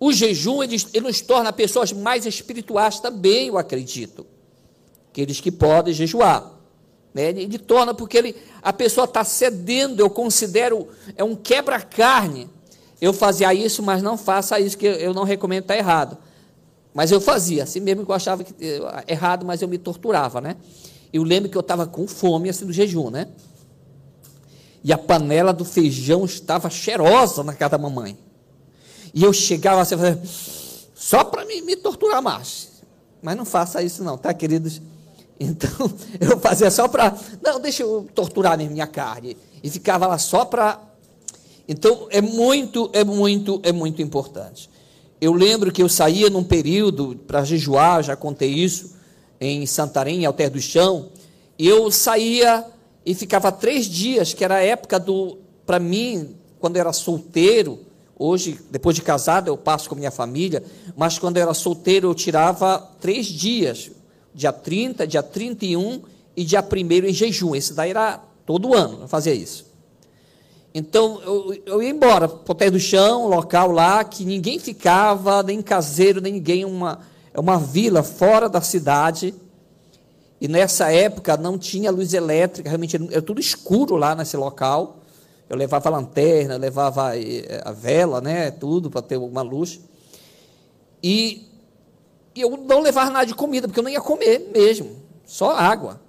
O 0.00 0.12
jejum 0.12 0.62
ele, 0.62 0.76
ele 0.94 1.06
nos 1.06 1.20
torna 1.20 1.52
pessoas 1.52 1.92
mais 1.92 2.24
espirituais 2.24 2.98
também, 3.00 3.48
eu 3.48 3.58
acredito 3.58 4.26
aqueles 5.10 5.40
que 5.40 5.50
podem 5.50 5.92
jejuar. 5.92 6.50
Né? 7.12 7.30
Ele, 7.30 7.42
ele 7.42 7.58
torna, 7.58 7.92
porque 7.92 8.16
ele, 8.16 8.36
a 8.62 8.72
pessoa 8.72 9.04
está 9.04 9.24
cedendo, 9.24 10.00
eu 10.00 10.08
considero, 10.08 10.88
é 11.16 11.24
um 11.24 11.34
quebra-carne. 11.34 12.48
Eu 13.00 13.12
fazia 13.12 13.52
isso, 13.52 13.82
mas 13.82 14.02
não 14.02 14.16
faça 14.16 14.60
isso, 14.60 14.78
que 14.78 14.86
eu 14.86 15.12
não 15.12 15.24
recomendo, 15.24 15.62
está 15.62 15.76
errado. 15.76 16.16
Mas 16.92 17.10
eu 17.10 17.20
fazia, 17.20 17.62
assim 17.62 17.80
mesmo 17.80 18.04
que 18.04 18.10
eu 18.10 18.14
achava 18.14 18.44
que, 18.44 18.54
errado, 19.06 19.46
mas 19.46 19.62
eu 19.62 19.68
me 19.68 19.78
torturava, 19.78 20.40
né? 20.40 20.56
Eu 21.12 21.22
lembro 21.22 21.48
que 21.48 21.56
eu 21.56 21.60
estava 21.60 21.86
com 21.86 22.06
fome, 22.06 22.48
assim, 22.48 22.66
do 22.66 22.72
jejum, 22.72 23.10
né? 23.10 23.28
E 24.82 24.92
a 24.92 24.98
panela 24.98 25.52
do 25.52 25.64
feijão 25.64 26.24
estava 26.24 26.70
cheirosa 26.70 27.42
na 27.42 27.54
casa 27.54 27.72
da 27.72 27.78
mamãe. 27.78 28.16
E 29.12 29.22
eu 29.24 29.32
chegava 29.32 29.80
assim, 29.80 29.96
só 30.94 31.24
para 31.24 31.44
me, 31.44 31.60
me 31.62 31.76
torturar 31.76 32.22
mais. 32.22 32.70
Mas 33.22 33.36
não 33.36 33.44
faça 33.44 33.82
isso 33.82 34.02
não, 34.02 34.16
tá, 34.16 34.32
queridos? 34.32 34.80
Então, 35.40 35.70
eu 36.20 36.38
fazia 36.38 36.70
só 36.70 36.86
para. 36.86 37.16
Não, 37.42 37.58
deixa 37.58 37.82
eu 37.82 38.06
torturar 38.14 38.58
minha 38.58 38.86
carne. 38.86 39.36
E 39.62 39.70
ficava 39.70 40.06
lá 40.06 40.18
só 40.18 40.44
para. 40.44 40.78
Então, 41.66 42.06
é 42.10 42.20
muito, 42.20 42.90
é 42.92 43.02
muito, 43.02 43.60
é 43.62 43.72
muito 43.72 44.02
importante. 44.02 44.68
Eu 45.20 45.32
lembro 45.32 45.72
que 45.72 45.82
eu 45.82 45.88
saía 45.88 46.28
num 46.28 46.44
período 46.44 47.18
para 47.26 47.44
jejuar, 47.44 48.02
já 48.02 48.16
contei 48.16 48.50
isso, 48.50 48.96
em 49.40 49.64
Santarém, 49.66 50.22
em 50.22 50.26
Alter 50.26 50.50
do 50.50 50.60
Chão. 50.60 51.08
E 51.58 51.68
eu 51.68 51.90
saía 51.90 52.66
e 53.04 53.14
ficava 53.14 53.52
três 53.52 53.86
dias, 53.86 54.34
que 54.34 54.44
era 54.44 54.56
a 54.56 54.62
época 54.62 54.98
do. 54.98 55.38
Para 55.64 55.78
mim, 55.78 56.34
quando 56.58 56.76
eu 56.76 56.80
era 56.80 56.92
solteiro, 56.92 57.78
hoje, 58.18 58.58
depois 58.70 58.96
de 58.96 59.02
casado, 59.02 59.48
eu 59.48 59.56
passo 59.56 59.88
com 59.88 59.94
minha 59.94 60.10
família, 60.10 60.62
mas 60.96 61.18
quando 61.18 61.36
eu 61.36 61.42
era 61.44 61.54
solteiro, 61.54 62.08
eu 62.08 62.14
tirava 62.14 62.78
três 63.00 63.26
dias 63.26 63.90
dia 64.34 64.52
30, 64.52 65.06
dia 65.06 65.22
31 65.22 66.02
e 66.36 66.44
dia 66.44 66.62
1 66.62 67.06
em 67.06 67.12
jejum. 67.12 67.54
Esse 67.54 67.74
daí 67.74 67.90
era 67.90 68.20
todo 68.46 68.74
ano, 68.74 69.02
eu 69.02 69.08
fazia 69.08 69.34
isso. 69.34 69.70
Então, 70.72 71.20
eu, 71.22 71.62
eu 71.66 71.82
ia 71.82 71.90
embora 71.90 72.28
pé 72.28 72.70
do 72.70 72.78
chão, 72.78 73.26
local 73.26 73.72
lá, 73.72 74.04
que 74.04 74.24
ninguém 74.24 74.58
ficava, 74.58 75.42
nem 75.42 75.60
caseiro, 75.60 76.20
nem 76.20 76.34
ninguém, 76.34 76.64
uma, 76.64 77.00
é 77.34 77.40
uma 77.40 77.58
vila 77.58 78.02
fora 78.04 78.48
da 78.48 78.60
cidade. 78.60 79.34
E 80.40 80.46
nessa 80.46 80.92
época 80.92 81.36
não 81.36 81.58
tinha 81.58 81.90
luz 81.90 82.14
elétrica, 82.14 82.68
realmente 82.68 82.96
era 83.10 83.20
tudo 83.20 83.40
escuro 83.40 83.96
lá 83.96 84.14
nesse 84.14 84.36
local. 84.36 84.98
Eu 85.48 85.56
levava 85.56 85.88
a 85.88 85.92
lanterna, 85.92 86.56
levava 86.56 87.18
eh, 87.18 87.60
a 87.64 87.72
vela, 87.72 88.20
né, 88.20 88.52
tudo 88.52 88.88
para 88.88 89.02
ter 89.02 89.16
uma 89.16 89.42
luz. 89.42 89.80
E 91.02 91.49
eu 92.40 92.56
não 92.56 92.80
levava 92.80 93.10
nada 93.10 93.26
de 93.26 93.34
comida, 93.34 93.66
porque 93.66 93.80
eu 93.80 93.84
não 93.84 93.90
ia 93.90 94.00
comer 94.00 94.50
mesmo, 94.52 94.96
só 95.24 95.52
água. 95.56 96.00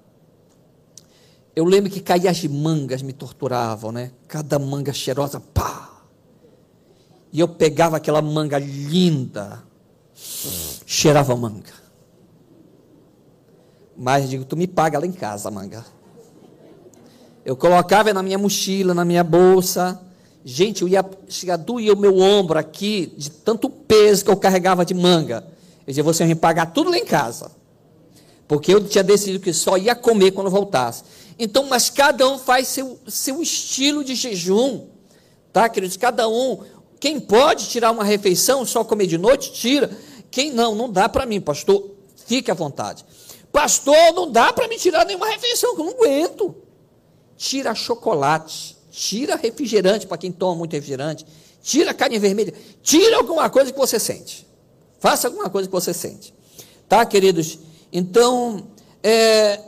Eu 1.56 1.66
lembro 1.66 1.92
que 1.92 2.00
caía 2.00 2.32
as 2.32 2.44
mangas 2.46 3.02
me 3.02 3.12
torturavam, 3.12 3.92
né? 3.92 4.12
Cada 4.28 4.58
manga 4.58 4.94
cheirosa, 4.94 5.40
pá! 5.40 5.90
E 7.34 7.40
eu 7.40 7.48
pegava 7.48 7.98
aquela 7.98 8.22
manga 8.22 8.58
linda, 8.58 9.64
cheirava 10.86 11.36
manga. 11.36 11.82
Mas 13.98 14.30
digo, 14.30 14.44
tu 14.46 14.58
me 14.58 14.68
paga 14.68 15.00
lá 15.00 15.06
em 15.06 15.12
casa 15.12 15.50
a 15.50 15.52
manga. 15.52 15.86
Eu 17.46 17.56
colocava 17.56 18.14
na 18.14 18.24
minha 18.24 18.38
mochila, 18.38 18.94
na 18.94 19.06
minha 19.06 19.24
bolsa. 19.24 20.00
Gente, 20.44 20.82
eu 20.82 20.88
ia 20.88 21.06
chegar, 21.30 21.58
doía 21.58 21.94
o 21.94 21.98
meu 21.98 22.18
ombro 22.18 22.58
aqui, 22.58 23.14
de 23.18 23.30
tanto 23.30 23.70
peso 23.70 24.26
que 24.26 24.32
eu 24.32 24.38
carregava 24.38 24.86
de 24.86 24.94
manga. 24.94 25.46
Dizia, 25.92 26.04
você 26.04 26.20
vai 26.20 26.30
me 26.30 26.36
pagar 26.36 26.68
tudo 26.68 26.90
lá 26.90 26.98
em 26.98 27.06
casa. 27.06 27.52
Porque 28.48 28.74
eu 28.74 28.84
tinha 28.84 29.04
decidido 29.04 29.40
que 29.40 29.54
só 29.54 29.78
ia 29.78 29.94
comer 29.94 30.32
quando 30.32 30.50
voltasse. 30.50 31.04
Então, 31.38 31.66
mas 31.66 31.90
cada 31.90 32.28
um 32.30 32.38
faz 32.38 32.68
seu, 32.68 33.00
seu 33.08 33.42
estilo 33.42 34.04
de 34.04 34.16
jejum. 34.16 34.88
Tá, 35.52 35.68
queridos? 35.68 35.98
Cada 35.98 36.28
um. 36.28 36.60
Quem 37.00 37.20
pode 37.20 37.68
tirar 37.68 37.92
uma 37.92 38.04
refeição, 38.04 38.66
só 38.66 38.84
comer 38.84 39.08
de 39.08 39.18
noite, 39.18 39.52
tira. 39.52 39.90
Quem 40.30 40.52
não, 40.52 40.76
não 40.76 40.90
dá 40.90 41.10
para 41.10 41.26
mim, 41.26 41.42
pastor. 41.42 41.92
Fique 42.26 42.50
à 42.50 42.54
vontade. 42.54 43.04
Pastor, 43.52 44.14
não 44.14 44.32
dá 44.32 44.54
para 44.54 44.68
me 44.68 44.78
tirar 44.78 45.06
nenhuma 45.06 45.28
refeição, 45.28 45.76
que 45.76 45.82
eu 45.82 45.86
não 45.86 45.94
aguento. 45.94 46.56
Tira 47.36 47.76
chocolate, 47.76 48.78
tira 48.92 49.36
refrigerante 49.36 50.08
para 50.08 50.18
quem 50.18 50.32
toma 50.32 50.56
muito 50.56 50.72
refrigerante, 50.74 51.26
tira 51.62 51.94
carne 51.94 52.18
vermelha, 52.20 52.54
tira 52.82 53.18
alguma 53.18 53.50
coisa 53.50 53.72
que 53.72 53.78
você 53.78 54.00
sente. 54.00 54.48
Faça 55.02 55.28
alguma 55.28 55.50
coisa 55.50 55.68
que 55.68 55.74
você 55.74 55.96
sente. 55.96 56.32
Tá, 56.88 57.04
queridos? 57.08 57.58
Então, 57.92 58.68
é, 59.02 59.60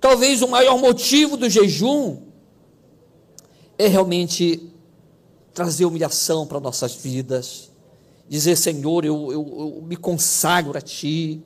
talvez 0.00 0.40
o 0.40 0.46
maior 0.46 0.78
motivo 0.78 1.36
do 1.36 1.50
jejum 1.50 2.22
é 3.76 3.88
realmente 3.88 4.72
trazer 5.52 5.84
humilhação 5.84 6.46
para 6.46 6.60
nossas 6.60 6.94
vidas, 6.94 7.72
dizer: 8.28 8.54
Senhor, 8.56 9.04
eu, 9.04 9.32
eu, 9.32 9.74
eu 9.76 9.82
me 9.84 9.96
consagro 9.96 10.78
a 10.78 10.80
Ti, 10.80 11.42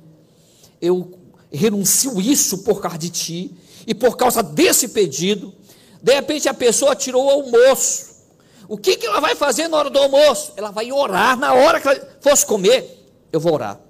eu 0.78 1.10
renuncio 1.50 2.20
isso 2.20 2.58
por 2.58 2.82
causa 2.82 2.98
de 2.98 3.08
Ti, 3.08 3.50
e 3.86 3.94
por 3.94 4.14
causa 4.14 4.42
desse 4.42 4.88
pedido, 4.88 5.54
de 6.02 6.12
repente 6.12 6.50
a 6.50 6.54
pessoa 6.54 6.94
tirou 6.94 7.24
o 7.24 7.30
almoço. 7.30 8.13
O 8.68 8.78
que, 8.78 8.96
que 8.96 9.06
ela 9.06 9.20
vai 9.20 9.34
fazer 9.34 9.68
na 9.68 9.76
hora 9.76 9.90
do 9.90 9.98
almoço? 9.98 10.52
Ela 10.56 10.70
vai 10.70 10.90
orar 10.90 11.36
na 11.38 11.52
hora 11.52 11.80
que 11.80 11.88
ela 11.88 12.18
fosse 12.20 12.46
comer. 12.46 13.06
Eu 13.32 13.40
vou 13.40 13.54
orar. 13.54 13.80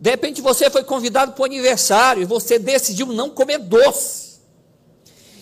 De 0.00 0.10
repente 0.10 0.42
você 0.42 0.68
foi 0.68 0.84
convidado 0.84 1.32
para 1.32 1.42
o 1.42 1.44
aniversário 1.44 2.22
e 2.22 2.26
você 2.26 2.58
decidiu 2.58 3.06
não 3.06 3.30
comer 3.30 3.58
doce. 3.58 4.34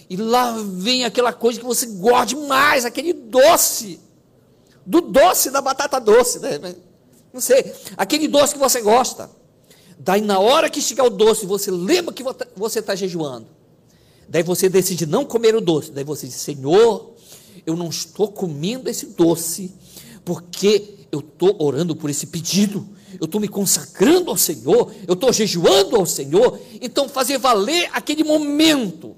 E 0.08 0.16
lá 0.16 0.54
vem 0.58 1.04
aquela 1.04 1.32
coisa 1.32 1.58
que 1.58 1.64
você 1.64 1.86
gosta 1.86 2.26
demais, 2.26 2.84
aquele 2.84 3.12
doce. 3.12 3.98
Do 4.84 5.00
doce 5.00 5.50
da 5.50 5.60
batata 5.60 5.98
doce, 5.98 6.38
né? 6.38 6.74
Não 7.32 7.40
sei, 7.40 7.72
aquele 7.96 8.28
doce 8.28 8.52
que 8.52 8.60
você 8.60 8.82
gosta. 8.82 9.30
Daí 9.98 10.20
na 10.20 10.38
hora 10.38 10.68
que 10.68 10.80
chegar 10.80 11.04
o 11.04 11.10
doce, 11.10 11.46
você 11.46 11.70
lembra 11.70 12.12
que 12.12 12.22
você 12.54 12.80
está 12.80 12.94
jejuando. 12.94 13.46
Daí 14.28 14.42
você 14.42 14.68
decide 14.68 15.06
não 15.06 15.24
comer 15.24 15.54
o 15.54 15.60
doce. 15.60 15.90
Daí 15.90 16.04
você 16.04 16.26
diz, 16.26 16.36
Senhor, 16.36 17.11
eu 17.66 17.76
não 17.76 17.88
estou 17.88 18.28
comendo 18.28 18.88
esse 18.88 19.06
doce, 19.06 19.74
porque 20.24 20.94
eu 21.10 21.20
estou 21.20 21.56
orando 21.62 21.94
por 21.94 22.10
esse 22.10 22.26
pedido, 22.26 22.88
eu 23.20 23.26
estou 23.26 23.40
me 23.40 23.48
consagrando 23.48 24.30
ao 24.30 24.36
Senhor, 24.36 24.92
eu 25.06 25.14
estou 25.14 25.32
jejuando 25.32 25.96
ao 25.96 26.06
Senhor, 26.06 26.58
então 26.80 27.08
fazer 27.08 27.38
valer 27.38 27.90
aquele 27.92 28.24
momento. 28.24 29.16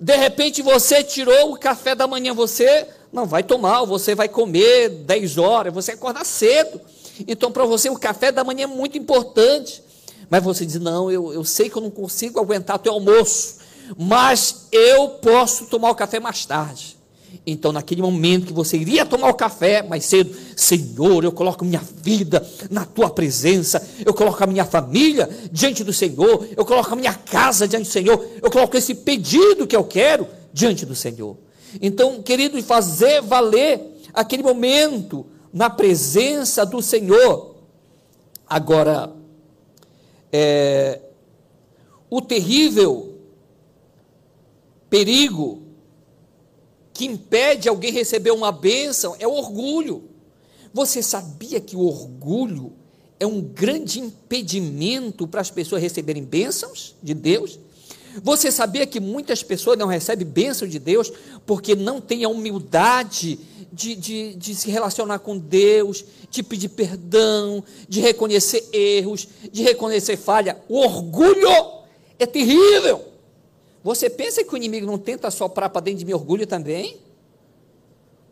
De 0.00 0.16
repente 0.16 0.62
você 0.62 1.02
tirou 1.02 1.52
o 1.52 1.58
café 1.58 1.94
da 1.94 2.06
manhã, 2.06 2.34
você 2.34 2.86
não 3.12 3.26
vai 3.26 3.42
tomar, 3.42 3.84
você 3.84 4.14
vai 4.14 4.28
comer 4.28 4.88
10 4.88 5.38
horas, 5.38 5.72
você 5.72 5.92
acorda 5.92 6.24
cedo. 6.24 6.80
Então, 7.26 7.50
para 7.50 7.64
você, 7.64 7.88
o 7.88 7.98
café 7.98 8.30
da 8.30 8.44
manhã 8.44 8.64
é 8.64 8.66
muito 8.66 8.98
importante. 8.98 9.82
Mas 10.30 10.42
você 10.42 10.66
diz: 10.66 10.78
não, 10.78 11.10
eu, 11.10 11.32
eu 11.32 11.44
sei 11.44 11.70
que 11.70 11.76
eu 11.76 11.82
não 11.82 11.90
consigo 11.90 12.38
aguentar 12.38 12.76
o 12.76 12.78
teu 12.78 12.92
almoço, 12.92 13.56
mas 13.96 14.66
eu 14.70 15.08
posso 15.08 15.66
tomar 15.66 15.90
o 15.90 15.94
café 15.94 16.20
mais 16.20 16.44
tarde. 16.44 16.97
Então, 17.46 17.72
naquele 17.72 18.02
momento 18.02 18.46
que 18.46 18.52
você 18.52 18.76
iria 18.76 19.06
tomar 19.06 19.28
o 19.28 19.34
café 19.34 19.82
mais 19.82 20.04
cedo, 20.04 20.36
Senhor, 20.54 21.24
eu 21.24 21.32
coloco 21.32 21.64
minha 21.64 21.82
vida 22.02 22.46
na 22.70 22.84
tua 22.84 23.08
presença, 23.08 23.82
eu 24.04 24.12
coloco 24.12 24.42
a 24.44 24.46
minha 24.46 24.66
família 24.66 25.28
diante 25.50 25.82
do 25.82 25.92
Senhor, 25.92 26.46
eu 26.56 26.64
coloco 26.64 26.92
a 26.92 26.96
minha 26.96 27.14
casa 27.14 27.66
diante 27.66 27.86
do 27.86 27.92
Senhor, 27.92 28.26
eu 28.42 28.50
coloco 28.50 28.76
esse 28.76 28.94
pedido 28.94 29.66
que 29.66 29.74
eu 29.74 29.84
quero 29.84 30.28
diante 30.52 30.84
do 30.84 30.94
Senhor. 30.94 31.38
Então, 31.80 32.22
querido, 32.22 32.62
fazer 32.62 33.22
valer 33.22 33.80
aquele 34.12 34.42
momento 34.42 35.24
na 35.52 35.70
presença 35.70 36.66
do 36.66 36.82
Senhor. 36.82 37.56
Agora, 38.46 39.12
é, 40.32 41.00
o 42.10 42.20
terrível 42.20 43.14
perigo 44.90 45.67
que 46.98 47.06
impede 47.06 47.68
alguém 47.68 47.92
receber 47.92 48.32
uma 48.32 48.50
bênção 48.50 49.14
é 49.20 49.26
o 49.26 49.30
orgulho. 49.30 50.02
Você 50.74 51.00
sabia 51.00 51.60
que 51.60 51.76
o 51.76 51.86
orgulho 51.86 52.72
é 53.20 53.24
um 53.24 53.40
grande 53.40 54.00
impedimento 54.00 55.28
para 55.28 55.40
as 55.40 55.48
pessoas 55.48 55.80
receberem 55.80 56.24
bênçãos 56.24 56.96
de 57.00 57.14
Deus? 57.14 57.56
Você 58.20 58.50
sabia 58.50 58.84
que 58.84 58.98
muitas 58.98 59.44
pessoas 59.44 59.78
não 59.78 59.86
recebem 59.86 60.26
bênção 60.26 60.66
de 60.66 60.80
Deus 60.80 61.12
porque 61.46 61.76
não 61.76 62.00
têm 62.00 62.24
a 62.24 62.28
humildade 62.28 63.38
de, 63.72 63.94
de, 63.94 64.34
de, 64.34 64.54
se 64.56 64.68
relacionar 64.68 65.20
com 65.20 65.38
Deus, 65.38 66.04
de 66.28 66.42
pedir 66.42 66.70
perdão, 66.70 67.62
de 67.88 68.00
reconhecer 68.00 68.68
erros, 68.72 69.28
de 69.52 69.62
reconhecer 69.62 70.16
falha? 70.16 70.60
O 70.68 70.80
orgulho 70.80 71.48
é 72.18 72.26
terrível. 72.26 73.04
Você 73.82 74.10
pensa 74.10 74.44
que 74.44 74.52
o 74.52 74.56
inimigo 74.56 74.86
não 74.86 74.98
tenta 74.98 75.30
soprar 75.30 75.70
para 75.70 75.80
dentro 75.80 76.00
de 76.00 76.04
meu 76.04 76.16
orgulho 76.16 76.46
também? 76.46 76.98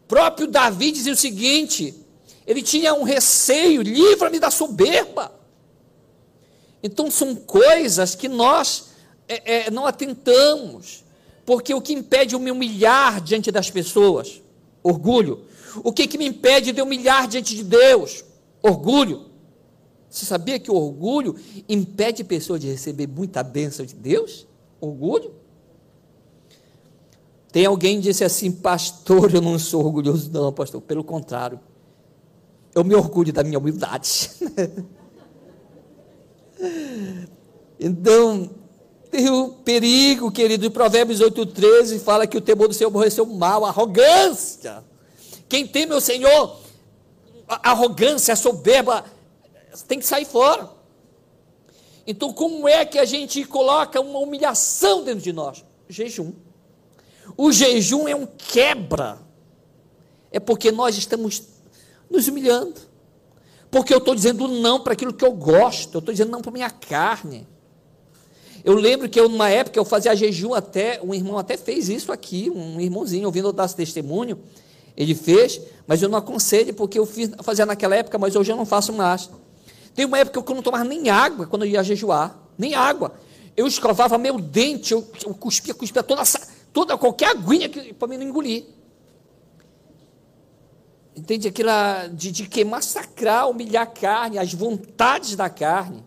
Próprio 0.09 0.47
Davi 0.47 0.91
dizia 0.93 1.13
o 1.13 1.17
seguinte: 1.17 1.95
ele 2.47 2.63
tinha 2.63 2.95
um 2.95 3.03
receio, 3.03 3.83
livra-me 3.83 4.39
da 4.39 4.51
soberba. 4.51 5.33
Então 6.83 7.11
são 7.11 7.35
coisas 7.35 8.15
que 8.15 8.29
nós 8.29 8.91
é, 9.29 9.67
é, 9.67 9.71
não 9.71 9.87
atentamos, 9.87 11.05
porque 11.45 11.75
o 11.75 11.81
que 11.81 11.93
impede 11.93 12.35
eu 12.35 12.41
me 12.41 12.51
humilhar 12.51 13.21
diante 13.21 13.51
das 13.51 13.71
pessoas? 13.71 14.41
Orgulho. 14.83 15.45
O 15.83 15.93
que, 15.93 16.07
que 16.07 16.17
me 16.17 16.27
impede 16.27 16.73
de 16.73 16.81
humilhar 16.81 17.27
diante 17.27 17.55
de 17.55 17.65
Deus? 17.65 18.25
Orgulho. 18.63 19.27
Você 20.09 20.25
sabia 20.25 20.59
que 20.59 20.71
o 20.71 20.75
orgulho 20.75 21.37
impede 21.69 22.25
pessoas 22.25 22.61
de 22.61 22.69
receber 22.69 23.07
muita 23.07 23.43
bênção 23.43 23.85
de 23.85 23.95
Deus? 23.95 24.47
Orgulho? 24.81 25.35
Tem 27.53 27.65
alguém 27.65 27.97
que 27.97 28.03
disse 28.03 28.23
assim, 28.23 28.53
pastor, 28.53 29.35
eu 29.35 29.41
não 29.41 29.59
sou 29.59 29.85
orgulhoso, 29.85 30.31
não, 30.31 30.53
pastor, 30.53 30.81
pelo 30.83 31.03
contrário. 31.03 31.59
Eu 32.75 32.85
me 32.85 32.95
orgulho 32.95 33.33
da 33.33 33.43
minha 33.43 33.59
humildade. 33.59 34.31
então, 37.81 38.51
tem 39.11 39.31
o 39.31 39.49
perigo, 39.65 40.31
querido, 40.31 40.67
em 40.67 40.71
Provérbios 40.71 41.21
8,13 41.21 41.99
fala 42.01 42.27
que 42.27 42.37
o 42.37 42.43
temor 42.43 42.69
do 42.69 42.75
Senhor 42.75 42.91
aborreceu 42.91 43.25
mal, 43.25 43.65
a 43.65 43.69
arrogância. 43.69 44.85
Quem 45.49 45.67
teme 45.67 45.95
o 45.95 46.01
Senhor, 46.03 46.59
a 47.49 47.71
arrogância, 47.71 48.35
a 48.35 48.37
soberba, 48.37 49.05
tem 49.89 49.99
que 49.99 50.07
sair 50.07 50.27
fora. 50.27 50.76
Então, 52.07 52.33
como 52.33 52.69
é 52.69 52.85
que 52.85 52.99
a 52.99 53.05
gente 53.05 53.45
coloca 53.45 54.01
uma 54.01 54.19
humilhação 54.19 55.03
dentro 55.03 55.23
de 55.23 55.33
nós? 55.33 55.65
Jejum. 55.89 56.33
O 57.37 57.51
jejum 57.51 58.07
é 58.07 58.15
um 58.15 58.27
quebra. 58.27 59.19
É 60.31 60.39
porque 60.39 60.71
nós 60.71 60.97
estamos 60.97 61.43
nos 62.09 62.29
humilhando. 62.29 62.75
Porque 63.71 63.93
eu 63.93 63.99
estou 63.99 64.15
dizendo 64.15 64.47
não 64.47 64.81
para 64.81 64.93
aquilo 64.93 65.13
que 65.13 65.25
eu 65.25 65.33
gosto. 65.33 65.95
Eu 65.95 65.99
estou 65.99 66.13
dizendo 66.13 66.31
não 66.31 66.41
para 66.41 66.53
minha 66.53 66.71
carne. 66.71 67.47
Eu 68.65 68.75
lembro 68.75 69.09
que 69.09 69.19
eu, 69.19 69.29
numa 69.29 69.49
época, 69.49 69.79
eu 69.79 69.85
fazia 69.85 70.15
jejum 70.15 70.53
até, 70.53 71.01
um 71.01 71.15
irmão 71.15 71.39
até 71.39 71.57
fez 71.57 71.89
isso 71.89 72.11
aqui, 72.11 72.51
um 72.51 72.81
irmãozinho, 72.81 73.27
ouvindo 73.27 73.49
eu 73.49 73.53
dar 73.53 73.65
esse 73.65 73.77
testemunho. 73.77 74.41
Ele 74.97 75.15
fez, 75.15 75.61
mas 75.87 76.03
eu 76.03 76.09
não 76.09 76.19
aconselho, 76.19 76.75
porque 76.75 76.99
eu 76.99 77.07
fiz, 77.07 77.31
fazia 77.43 77.65
naquela 77.65 77.95
época, 77.95 78.19
mas 78.19 78.35
hoje 78.35 78.51
eu 78.51 78.57
não 78.57 78.67
faço 78.67 78.93
mais. 78.93 79.31
Tem 79.97 80.05
uma 80.05 80.19
época 80.19 80.43
que 80.43 80.53
eu 80.53 80.55
não 80.55 80.63
tomava 80.63 80.85
nem 80.85 81.09
água 81.09 81.47
quando 81.47 81.65
eu 81.65 81.71
ia 81.71 81.83
jejuar, 81.83 82.39
nem 82.59 82.75
água. 82.75 83.15
Eu 83.57 83.67
escovava 83.67 84.19
meu 84.19 84.39
dente, 84.39 84.93
eu, 84.93 85.11
eu 85.25 85.33
cuspia, 85.33 85.73
cuspia 85.73 86.03
toda, 86.03 86.23
toda 86.71 86.99
qualquer 86.99 87.31
aguinha 87.31 87.71
para 87.99 88.07
mim 88.07 88.19
não 88.19 88.27
engolir. 88.27 88.67
Entende? 91.17 91.49
Aquilo 91.49 91.71
de, 92.13 92.31
de 92.31 92.47
que 92.47 92.63
massacrar, 92.63 93.49
humilhar 93.49 93.85
a 93.85 93.87
carne, 93.87 94.39
as 94.39 94.53
vontades 94.53 95.35
da 95.35 95.49
carne. 95.49 96.05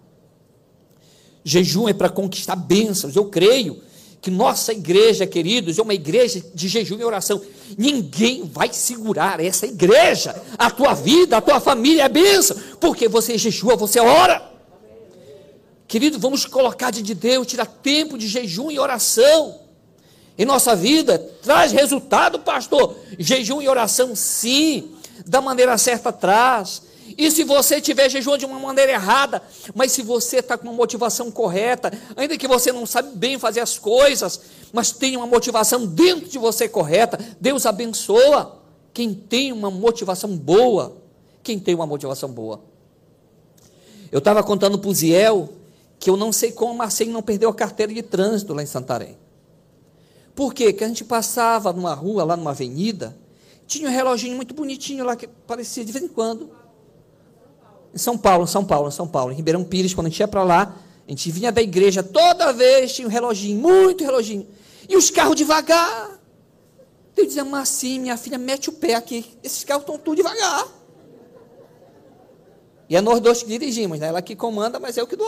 Jejum 1.43 1.89
é 1.89 1.93
para 1.93 2.09
conquistar 2.09 2.55
bênçãos. 2.55 3.15
Eu 3.15 3.25
creio 3.25 3.81
que 4.21 4.29
nossa 4.29 4.73
igreja, 4.73 5.25
queridos, 5.25 5.79
é 5.79 5.81
uma 5.81 5.93
igreja 5.93 6.43
de 6.53 6.67
jejum 6.67 6.99
e 6.99 7.03
oração. 7.03 7.41
Ninguém 7.77 8.43
vai 8.43 8.71
segurar 8.73 9.39
essa 9.39 9.65
igreja. 9.65 10.35
A 10.57 10.69
tua 10.69 10.93
vida, 10.93 11.37
a 11.37 11.41
tua 11.41 11.59
família 11.59 12.03
é 12.03 12.09
bênção, 12.09 12.57
porque 12.79 13.07
você 13.07 13.37
jejua, 13.37 13.75
você 13.75 13.99
ora. 13.99 14.49
Querido, 15.87 16.19
vamos 16.19 16.45
colocar 16.45 16.91
de 16.91 17.15
Deus, 17.15 17.47
tirar 17.47 17.65
tempo 17.65 18.17
de 18.17 18.27
jejum 18.27 18.69
e 18.69 18.77
oração 18.77 19.59
em 20.37 20.45
nossa 20.45 20.75
vida. 20.75 21.17
Traz 21.41 21.71
resultado, 21.71 22.39
pastor. 22.39 22.95
Jejum 23.17 23.61
e 23.61 23.67
oração, 23.67 24.15
sim, 24.15 24.91
da 25.25 25.41
maneira 25.41 25.77
certa 25.77 26.11
traz. 26.11 26.88
E 27.19 27.29
se 27.29 27.43
você 27.43 27.75
estiver 27.75 28.09
jejuando 28.09 28.37
de 28.37 28.45
uma 28.45 28.57
maneira 28.57 28.93
errada, 28.93 29.43
mas 29.75 29.91
se 29.91 30.01
você 30.01 30.37
está 30.37 30.57
com 30.57 30.63
uma 30.63 30.73
motivação 30.73 31.29
correta, 31.29 31.91
ainda 32.15 32.37
que 32.37 32.47
você 32.47 32.71
não 32.71 32.85
sabe 32.85 33.13
bem 33.13 33.37
fazer 33.37 33.59
as 33.59 33.77
coisas, 33.77 34.39
mas 34.71 34.93
tem 34.93 35.17
uma 35.17 35.27
motivação 35.27 35.85
dentro 35.85 36.29
de 36.29 36.37
você 36.37 36.69
correta, 36.69 37.19
Deus 37.37 37.65
abençoa 37.65 38.61
quem 38.93 39.13
tem 39.13 39.51
uma 39.51 39.69
motivação 39.69 40.33
boa. 40.33 40.95
Quem 41.43 41.59
tem 41.59 41.75
uma 41.75 41.85
motivação 41.85 42.31
boa. 42.31 42.61
Eu 44.09 44.19
estava 44.19 44.41
contando 44.41 44.79
para 44.79 44.89
o 44.89 44.93
Ziel 44.93 45.49
que 45.99 46.09
eu 46.09 46.15
não 46.15 46.31
sei 46.31 46.53
como 46.53 46.71
o 46.71 46.77
Marcelo 46.77 47.11
não 47.11 47.21
perdeu 47.21 47.49
a 47.49 47.53
carteira 47.53 47.93
de 47.93 48.01
trânsito 48.01 48.53
lá 48.53 48.63
em 48.63 48.65
Santarém. 48.65 49.17
Por 50.33 50.53
quê? 50.53 50.71
Que 50.71 50.85
a 50.85 50.87
gente 50.87 51.03
passava 51.03 51.73
numa 51.73 51.93
rua, 51.93 52.23
lá 52.23 52.37
numa 52.37 52.51
avenida, 52.51 53.13
tinha 53.67 53.89
um 53.89 53.91
reloginho 53.91 54.37
muito 54.37 54.53
bonitinho 54.53 55.03
lá 55.03 55.17
que 55.17 55.27
parecia 55.27 55.83
de 55.83 55.91
vez 55.91 56.05
em 56.05 56.07
quando 56.07 56.58
em 57.93 57.97
São 57.97 58.17
Paulo, 58.17 58.45
São 58.47 58.63
Paulo, 58.63 58.91
São 58.91 59.07
Paulo, 59.07 59.31
em 59.31 59.35
Ribeirão 59.35 59.63
Pires, 59.63 59.93
quando 59.93 60.07
a 60.07 60.09
gente 60.09 60.19
ia 60.19 60.27
para 60.27 60.43
lá, 60.43 60.75
A 61.09 61.11
gente 61.11 61.31
vinha 61.31 61.51
da 61.51 61.59
igreja, 61.59 62.03
toda 62.03 62.53
vez 62.53 62.93
tinha 62.93 63.07
um 63.07 63.09
reloginho, 63.09 63.59
muito 63.59 64.03
reloginho. 64.03 64.47
E 64.87 64.95
os 64.95 65.09
carros 65.09 65.35
devagar. 65.35 66.19
Eu 67.17 67.25
dizia, 67.25 67.43
mas 67.43 67.81
minha 67.81 68.15
filha, 68.15 68.37
mete 68.37 68.69
o 68.69 68.73
pé 68.73 68.93
aqui. 68.93 69.25
Esses 69.43 69.63
carros 69.63 69.81
estão 69.81 69.97
tudo 69.97 70.17
devagar. 70.17 70.67
E 72.87 72.95
é 72.95 73.01
nós 73.01 73.19
dois 73.21 73.41
que 73.41 73.49
dirigimos, 73.49 73.99
né? 73.99 74.05
Ela 74.07 74.21
que 74.21 74.35
comanda, 74.35 74.79
mas 74.79 74.97
eu 74.97 75.07
que 75.07 75.15
dou. 75.15 75.27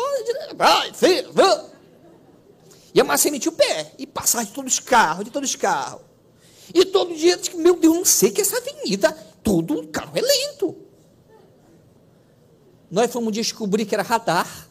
Vai, 0.55 0.93
filho. 0.93 1.31
E 2.93 3.01
a 3.01 3.03
Marcia 3.03 3.31
metia 3.31 3.51
o 3.51 3.55
pé. 3.55 3.91
E 3.97 4.05
passava 4.05 4.45
de 4.45 4.51
todos 4.51 4.73
os 4.73 4.79
carros, 4.79 5.25
de 5.25 5.31
todos 5.31 5.49
os 5.49 5.55
carros. 5.55 6.01
E 6.75 6.85
todo 6.85 7.15
dia, 7.15 7.39
meu 7.55 7.75
Deus, 7.75 7.95
não 7.95 8.05
sei 8.05 8.29
que 8.29 8.41
essa 8.41 8.57
avenida, 8.57 9.11
todo 9.41 9.87
carro 9.87 10.11
é 10.15 10.21
lento. 10.21 10.77
Nós 12.91 13.09
fomos 13.11 13.31
descobrir 13.31 13.85
que 13.85 13.95
era 13.95 14.03
radar. 14.03 14.67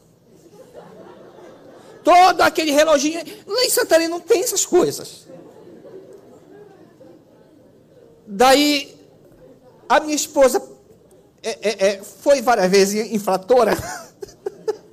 Todo 2.05 2.43
aquele 2.43 2.71
reloginho. 2.71 3.21
Lá 3.47 3.65
em 3.65 3.71
Santarém 3.71 4.09
não 4.09 4.21
tem 4.21 4.43
essas 4.43 4.67
coisas. 4.67 5.27
Daí, 8.27 8.95
a 9.89 9.99
minha 10.01 10.15
esposa 10.15 10.63
é, 11.43 11.59
é, 11.63 11.87
é, 11.89 12.03
foi 12.03 12.43
várias 12.43 12.71
vezes 12.71 13.11
infratora. 13.11 13.77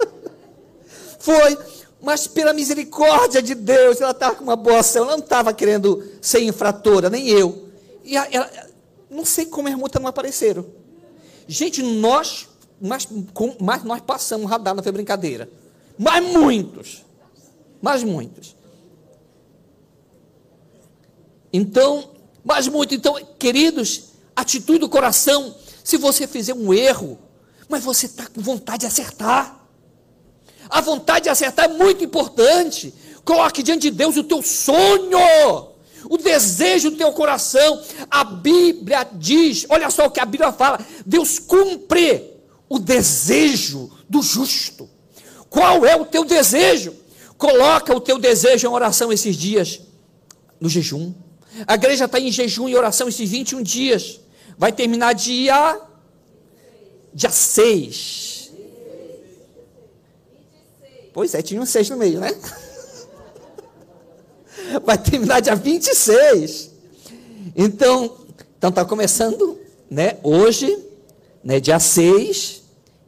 foi, 1.19 1.57
mas 2.01 2.27
pela 2.27 2.53
misericórdia 2.53 3.41
de 3.41 3.53
Deus, 3.53 3.99
ela 3.99 4.11
estava 4.11 4.35
com 4.35 4.43
uma 4.43 4.55
boa 4.55 4.79
ação, 4.79 5.03
ela 5.03 5.17
não 5.17 5.23
estava 5.23 5.53
querendo 5.53 6.03
ser 6.21 6.41
infratora, 6.41 7.09
nem 7.09 7.27
eu. 7.27 7.67
E 8.03 8.15
ela, 8.15 8.49
não 9.09 9.25
sei 9.25 9.45
como 9.45 9.67
as 9.67 9.75
multas 9.75 10.01
não 10.01 10.09
apareceram. 10.09 10.65
Gente, 11.47 11.83
nós, 11.83 12.46
mas, 12.79 13.07
com, 13.33 13.55
mas 13.59 13.83
nós 13.83 14.01
passamos 14.01 14.49
radar, 14.49 14.75
não 14.75 14.83
foi 14.83 14.91
brincadeira. 14.91 15.49
Mas 15.97 16.23
muitos. 16.23 17.05
Mas 17.81 18.03
muitos. 18.03 18.55
Então, 21.51 22.11
mas 22.43 22.67
muito. 22.67 22.93
Então, 22.93 23.15
queridos, 23.39 24.09
atitude 24.35 24.79
do 24.79 24.89
coração. 24.89 25.55
Se 25.83 25.97
você 25.97 26.27
fizer 26.27 26.53
um 26.53 26.73
erro, 26.73 27.17
mas 27.67 27.83
você 27.83 28.05
está 28.05 28.27
com 28.27 28.41
vontade 28.41 28.81
de 28.81 28.85
acertar. 28.85 29.65
A 30.69 30.81
vontade 30.81 31.23
de 31.23 31.29
acertar 31.29 31.65
é 31.65 31.73
muito 31.73 32.03
importante. 32.03 32.93
Coloque 33.23 33.63
diante 33.63 33.89
de 33.89 33.91
Deus 33.91 34.15
o 34.17 34.23
teu 34.23 34.41
sonho, 34.41 35.19
o 36.09 36.17
desejo 36.17 36.91
do 36.91 36.97
teu 36.97 37.11
coração. 37.11 37.81
A 38.09 38.23
Bíblia 38.23 39.07
diz, 39.13 39.65
olha 39.69 39.89
só 39.89 40.05
o 40.05 40.11
que 40.11 40.19
a 40.19 40.25
Bíblia 40.25 40.51
fala: 40.51 40.79
Deus 41.05 41.39
cumpre 41.39 42.36
o 42.69 42.79
desejo 42.79 43.91
do 44.09 44.21
justo. 44.21 44.89
Qual 45.49 45.85
é 45.85 45.95
o 45.95 46.05
teu 46.05 46.25
desejo? 46.25 46.93
Coloca 47.37 47.95
o 47.95 48.01
teu 48.01 48.17
desejo 48.17 48.67
em 48.67 48.71
oração 48.71 49.11
esses 49.11 49.35
dias, 49.35 49.81
no 50.59 50.67
jejum. 50.67 51.13
A 51.65 51.75
igreja 51.75 52.05
está 52.05 52.19
em 52.19 52.31
jejum 52.31 52.67
e 52.67 52.75
oração 52.75 53.07
esses 53.07 53.29
21 53.29 53.61
dias. 53.61 54.19
Vai 54.57 54.71
terminar 54.71 55.13
dia, 55.13 55.79
dia 57.13 57.29
6. 57.29 58.51
Pois 61.13 61.33
é, 61.33 61.41
tinha 61.41 61.61
um 61.61 61.65
6 61.65 61.89
no 61.89 61.97
meio, 61.97 62.19
né? 62.19 62.35
Vai 64.83 64.97
terminar 64.97 65.39
dia 65.39 65.55
26. 65.55 66.71
Então, 67.55 68.17
então 68.57 68.69
está 68.69 68.83
começando, 68.85 69.59
né, 69.89 70.17
hoje, 70.21 70.77
né, 71.43 71.59
dia 71.59 71.79
6, 71.79 72.56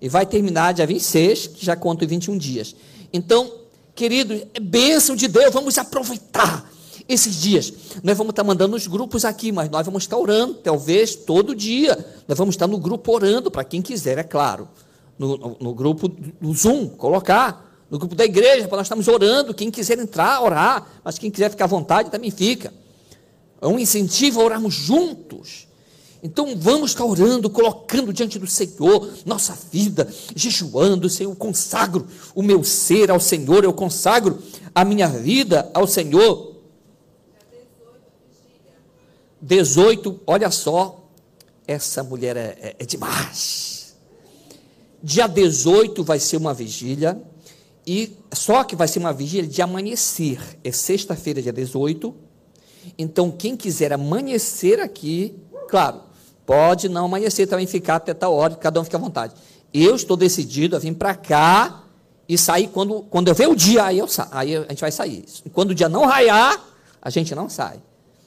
e 0.01 0.07
vai 0.07 0.25
terminar 0.25 0.73
dia 0.73 0.85
26, 0.85 1.47
que 1.47 1.65
já 1.65 1.75
conta 1.75 2.05
21 2.05 2.37
dias. 2.37 2.75
Então, 3.11 3.51
querido, 3.95 4.33
é 4.53 4.59
bênção 4.59 5.15
de 5.15 5.27
Deus, 5.27 5.53
vamos 5.53 5.77
aproveitar 5.77 6.69
esses 7.07 7.35
dias. 7.35 7.73
Nós 8.03 8.17
vamos 8.17 8.31
estar 8.31 8.43
mandando 8.43 8.75
os 8.75 8.85
grupos 8.85 9.25
aqui, 9.25 9.51
mas 9.51 9.69
nós 9.69 9.85
vamos 9.85 10.03
estar 10.03 10.17
orando, 10.17 10.53
talvez 10.53 11.15
todo 11.15 11.55
dia. 11.55 11.97
Nós 12.27 12.37
vamos 12.37 12.53
estar 12.53 12.67
no 12.67 12.77
grupo 12.77 13.11
orando, 13.11 13.49
para 13.49 13.63
quem 13.63 13.81
quiser, 13.81 14.17
é 14.19 14.23
claro. 14.23 14.69
No, 15.17 15.35
no, 15.37 15.57
no 15.59 15.73
grupo 15.73 16.07
do 16.07 16.53
Zoom, 16.53 16.87
colocar. 16.87 17.67
No 17.89 17.97
grupo 17.97 18.13
da 18.13 18.23
igreja, 18.23 18.67
para 18.67 18.77
nós 18.77 18.85
estamos 18.85 19.07
orando. 19.07 19.53
Quem 19.53 19.71
quiser 19.71 19.97
entrar, 19.97 20.41
orar. 20.43 20.87
Mas 21.03 21.17
quem 21.17 21.31
quiser 21.31 21.49
ficar 21.49 21.65
à 21.65 21.67
vontade, 21.67 22.11
também 22.11 22.29
fica. 22.29 22.71
É 23.59 23.67
um 23.67 23.79
incentivo 23.79 24.39
a 24.39 24.43
orarmos 24.45 24.75
juntos. 24.75 25.67
Então 26.21 26.55
vamos 26.57 26.91
estar 26.91 27.05
orando, 27.05 27.49
colocando 27.49 28.11
diante 28.11 28.37
do 28.37 28.47
Senhor 28.47 29.09
nossa 29.25 29.57
vida, 29.71 30.07
jejuando, 30.35 31.09
Senhor, 31.09 31.31
eu 31.31 31.35
consagro 31.35 32.07
o 32.35 32.43
meu 32.43 32.63
ser 32.63 33.09
ao 33.09 33.19
Senhor, 33.19 33.63
eu 33.63 33.73
consagro 33.73 34.39
a 34.75 34.83
minha 34.83 35.07
vida 35.07 35.69
ao 35.73 35.87
Senhor. 35.87 36.55
18, 39.41 40.19
olha 40.27 40.51
só, 40.51 41.09
essa 41.65 42.03
mulher 42.03 42.35
é, 42.35 42.57
é, 42.59 42.75
é 42.79 42.85
demais. 42.85 43.95
Dia 45.01 45.27
18 45.27 46.03
vai 46.03 46.19
ser 46.19 46.35
uma 46.35 46.53
vigília, 46.53 47.21
e 47.87 48.17
só 48.33 48.63
que 48.65 48.75
vai 48.75 48.87
ser 48.87 48.99
uma 48.99 49.13
vigília 49.13 49.49
de 49.49 49.61
amanhecer. 49.61 50.39
É 50.63 50.71
sexta-feira, 50.71 51.41
dia 51.41 51.53
18. 51.53 52.13
Então, 52.97 53.31
quem 53.31 53.55
quiser 53.55 53.93
amanhecer 53.93 54.79
aqui, 54.79 55.33
claro, 55.69 56.01
pode 56.49 56.89
não 56.89 57.05
amanhecer 57.05 57.45
também, 57.45 57.67
ficar 57.67 57.97
até 57.97 58.11
tal 58.11 58.33
hora, 58.33 58.55
cada 58.55 58.81
um 58.81 58.83
fica 58.83 58.97
à 58.97 58.99
vontade. 58.99 59.35
Eu 59.71 59.95
estou 59.95 60.17
decidido 60.17 60.75
a 60.75 60.79
vir 60.79 60.95
para 60.95 61.13
cá 61.13 61.83
e 62.27 62.39
sair 62.39 62.69
quando, 62.69 63.03
quando 63.03 63.27
eu 63.27 63.35
ver 63.35 63.47
o 63.47 63.55
dia, 63.55 63.85
aí, 63.85 63.99
eu 63.99 64.07
aí 64.31 64.55
a 64.55 64.61
gente 64.69 64.81
vai 64.81 64.91
sair. 64.91 65.25
Quando 65.53 65.69
o 65.69 65.75
dia 65.75 65.87
não 65.87 66.07
raiar, 66.07 66.59
a 66.99 67.11
gente 67.11 67.35
não 67.35 67.47
sai. 67.47 67.79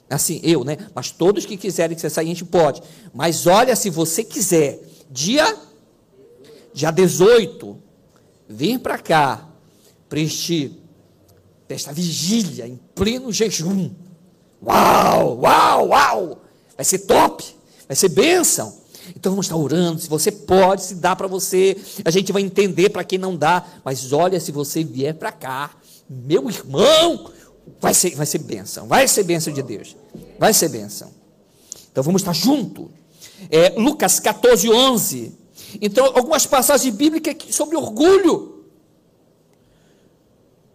Assim, 0.09 0.39
eu, 0.41 0.63
né? 0.63 0.77
Mas 0.95 1.11
todos 1.11 1.45
que 1.45 1.57
quiserem 1.57 1.95
que 1.95 2.01
você 2.01 2.09
saia, 2.09 2.23
a 2.23 2.29
gente 2.29 2.45
pode. 2.45 2.81
Mas 3.13 3.45
olha, 3.45 3.75
se 3.75 3.89
você 3.89 4.23
quiser, 4.23 4.79
dia, 5.11 5.57
dia 6.73 6.91
18, 6.91 7.77
vir 8.47 8.79
para 8.79 8.99
cá, 8.99 9.49
para 10.07 10.21
este, 10.21 10.79
esta 11.67 11.91
vigília, 11.91 12.65
em 12.67 12.79
pleno 12.95 13.33
jejum. 13.33 13.91
Uau, 14.65 15.39
uau, 15.41 15.87
uau! 15.89 16.41
Vai 16.77 16.85
ser 16.85 16.99
top, 16.99 17.52
vai 17.87 17.95
ser 17.95 18.09
bênção. 18.09 18.81
Então 19.15 19.31
vamos 19.31 19.47
estar 19.47 19.57
orando. 19.57 19.99
Se 19.99 20.09
você 20.09 20.31
pode, 20.31 20.83
se 20.83 20.95
dá 20.95 21.15
para 21.15 21.27
você, 21.27 21.77
a 22.05 22.11
gente 22.11 22.31
vai 22.31 22.41
entender 22.41 22.89
para 22.89 23.03
quem 23.03 23.19
não 23.19 23.35
dá. 23.35 23.65
Mas 23.83 24.13
olha, 24.13 24.39
se 24.39 24.51
você 24.51 24.83
vier 24.83 25.13
para 25.13 25.31
cá, 25.31 25.71
meu 26.09 26.49
irmão, 26.49 27.31
vai 27.79 27.93
ser, 27.93 28.15
vai 28.15 28.25
ser 28.25 28.39
bênção, 28.39 28.87
vai 28.87 29.07
ser 29.07 29.23
bênção 29.23 29.53
de 29.53 29.61
Deus, 29.61 29.95
vai 30.39 30.53
ser 30.53 30.69
bênção. 30.69 31.11
Então 31.91 32.03
vamos 32.03 32.21
estar 32.21 32.33
junto. 32.33 32.89
É, 33.49 33.69
Lucas 33.77 34.19
14, 34.19 34.69
11. 34.69 35.33
Então, 35.81 36.05
algumas 36.05 36.45
passagens 36.45 36.93
bíblicas 36.93 37.35
sobre 37.55 37.75
orgulho. 37.75 38.63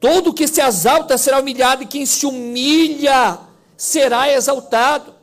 Todo 0.01 0.33
que 0.33 0.47
se 0.47 0.61
exalta 0.61 1.19
será 1.19 1.41
humilhado, 1.41 1.83
e 1.83 1.87
quem 1.87 2.07
se 2.07 2.25
humilha 2.27 3.39
será 3.77 4.33
exaltado. 4.33 5.15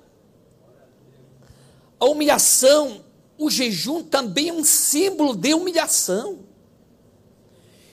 A 1.99 2.05
humilhação, 2.05 3.03
o 3.38 3.49
jejum 3.49 4.03
também 4.03 4.49
é 4.49 4.53
um 4.53 4.63
símbolo 4.63 5.36
de 5.36 5.53
humilhação. 5.53 6.39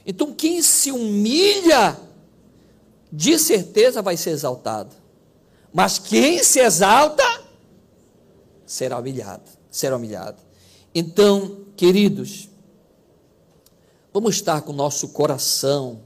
Então, 0.06 0.34
quem 0.34 0.62
se 0.62 0.90
humilha, 0.90 1.98
de 3.12 3.38
certeza 3.38 4.02
vai 4.02 4.16
ser 4.16 4.30
exaltado. 4.30 4.94
Mas 5.72 5.98
quem 5.98 6.42
se 6.42 6.60
exalta 6.60 7.24
será 8.66 8.98
humilhado, 8.98 9.50
será 9.70 9.96
humilhado. 9.96 10.42
Então, 10.94 11.66
queridos, 11.76 12.48
vamos 14.12 14.34
estar 14.34 14.60
com 14.62 14.72
o 14.72 14.76
nosso 14.76 15.08
coração 15.08 16.02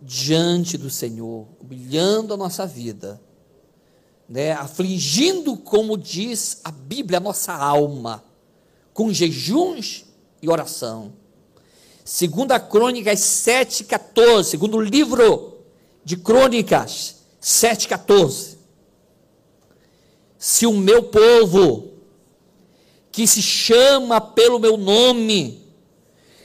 diante 0.00 0.76
do 0.76 0.90
Senhor, 0.90 1.46
humilhando 1.58 2.34
a 2.34 2.36
nossa 2.36 2.66
vida, 2.66 3.20
né? 4.28 4.52
afligindo, 4.52 5.56
como 5.56 5.96
diz 5.96 6.60
a 6.64 6.70
Bíblia, 6.70 7.18
a 7.18 7.20
nossa 7.20 7.52
alma, 7.52 8.24
com 8.92 9.12
jejuns 9.12 10.04
e 10.40 10.48
oração 10.48 11.12
Segunda 12.04 12.60
Crônicas 12.60 13.18
7,14, 13.20 14.44
segundo 14.44 14.78
livro 14.78 15.56
de 16.04 16.18
Crônicas 16.18 17.22
7,14. 17.42 18.58
Se 20.38 20.66
o 20.66 20.74
meu 20.74 21.04
povo, 21.04 21.94
que 23.10 23.26
se 23.26 23.40
chama 23.40 24.20
pelo 24.20 24.58
meu 24.58 24.76
nome, 24.76 25.66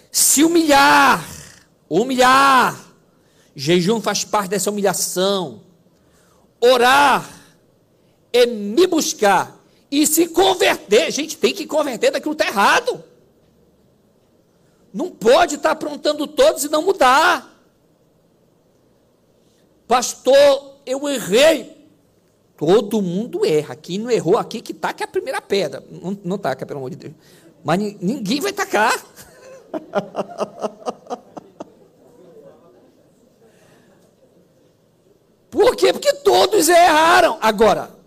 se 0.09 0.45
humilhar, 0.45 1.27
humilhar, 1.89 2.79
jejum 3.53 3.99
faz 3.99 4.23
parte 4.23 4.51
dessa 4.51 4.69
humilhação, 4.69 5.61
orar, 6.61 7.29
é 8.31 8.45
me 8.45 8.85
buscar 8.87 9.59
e 9.91 10.05
se 10.05 10.27
converter, 10.27 11.11
gente 11.11 11.37
tem 11.37 11.53
que 11.53 11.65
converter 11.65 12.11
daquilo 12.11 12.35
que 12.35 12.43
está 12.43 12.53
errado. 12.53 13.03
Não 14.93 15.09
pode 15.09 15.55
estar 15.55 15.71
aprontando 15.71 16.27
todos 16.27 16.63
e 16.63 16.69
não 16.69 16.83
mudar. 16.83 17.59
Pastor, 19.87 20.75
eu 20.85 21.09
errei. 21.09 21.79
Todo 22.55 23.01
mundo 23.01 23.43
erra. 23.45 23.75
Quem 23.75 23.97
não 23.97 24.11
errou 24.11 24.37
aqui, 24.37 24.61
que 24.61 24.73
taca 24.73 25.05
a 25.05 25.07
primeira 25.07 25.41
pedra. 25.41 25.83
Não, 25.89 26.17
não 26.23 26.37
taca, 26.37 26.65
pelo 26.65 26.79
amor 26.79 26.91
de 26.91 26.97
Deus. 26.97 27.13
Mas 27.63 27.79
ninguém 27.79 28.41
vai 28.41 28.53
tacar. 28.53 28.93
Por 35.49 35.75
quê? 35.75 35.91
Porque 35.91 36.13
todos 36.13 36.69
erraram. 36.69 37.39
Agora, 37.41 37.98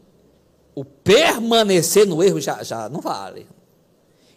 o 0.74 0.84
permanecer 0.84 2.06
no 2.06 2.22
erro 2.22 2.40
já, 2.40 2.62
já 2.62 2.88
não 2.88 3.00
vale. 3.00 3.46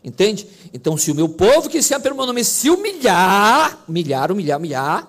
Entende? 0.04 0.48
Então, 0.74 0.98
se 0.98 1.12
o 1.12 1.16
meu 1.16 1.30
povo 1.30 1.70
que 1.70 1.82
se 1.82 1.90
chama 1.90 2.02
pelo 2.02 2.16
meu 2.16 2.26
nome 2.26 2.44
se 2.44 2.70
humilhar, 2.70 3.84
humilhar, 3.88 4.32
humilhar, 4.32 4.60
humilhar, 4.60 5.08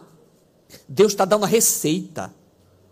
Deus 0.89 1.13
está 1.13 1.25
dando 1.25 1.45
a 1.45 1.49
receita. 1.49 2.35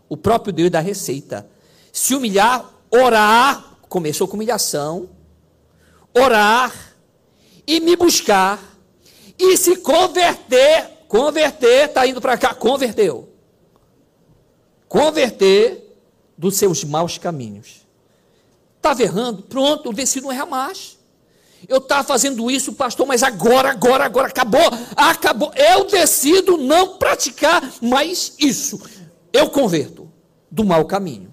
O 0.08 0.16
próprio 0.16 0.52
Deus 0.52 0.70
dá 0.70 0.80
a 0.80 0.82
receita. 0.82 1.48
Se 1.92 2.14
humilhar, 2.14 2.68
orar, 2.90 3.78
começou 3.88 4.28
com 4.28 4.34
humilhação, 4.34 5.08
orar 6.12 6.74
e 7.66 7.80
me 7.80 7.96
buscar 7.96 8.62
e 9.38 9.56
se 9.56 9.76
converter, 9.76 11.06
converter, 11.08 11.88
está 11.88 12.06
indo 12.06 12.20
para 12.20 12.36
cá, 12.36 12.54
converteu. 12.54 13.28
Converter 14.88 15.96
dos 16.36 16.56
seus 16.56 16.84
maus 16.84 17.18
caminhos. 17.18 17.83
Estava 18.84 19.02
errando, 19.02 19.42
pronto, 19.44 19.88
eu 19.88 19.94
decido 19.94 20.26
não 20.26 20.32
errar 20.34 20.44
mais. 20.44 20.98
Eu 21.66 21.78
estava 21.78 22.06
fazendo 22.06 22.50
isso, 22.50 22.74
pastor, 22.74 23.06
mas 23.06 23.22
agora, 23.22 23.70
agora, 23.70 24.04
agora, 24.04 24.28
acabou, 24.28 24.60
acabou. 24.94 25.50
Eu 25.54 25.86
decido 25.86 26.58
não 26.58 26.98
praticar 26.98 27.66
mais 27.80 28.34
isso. 28.38 28.78
Eu 29.32 29.48
converto 29.48 30.12
do 30.50 30.66
mau 30.66 30.84
caminho. 30.84 31.32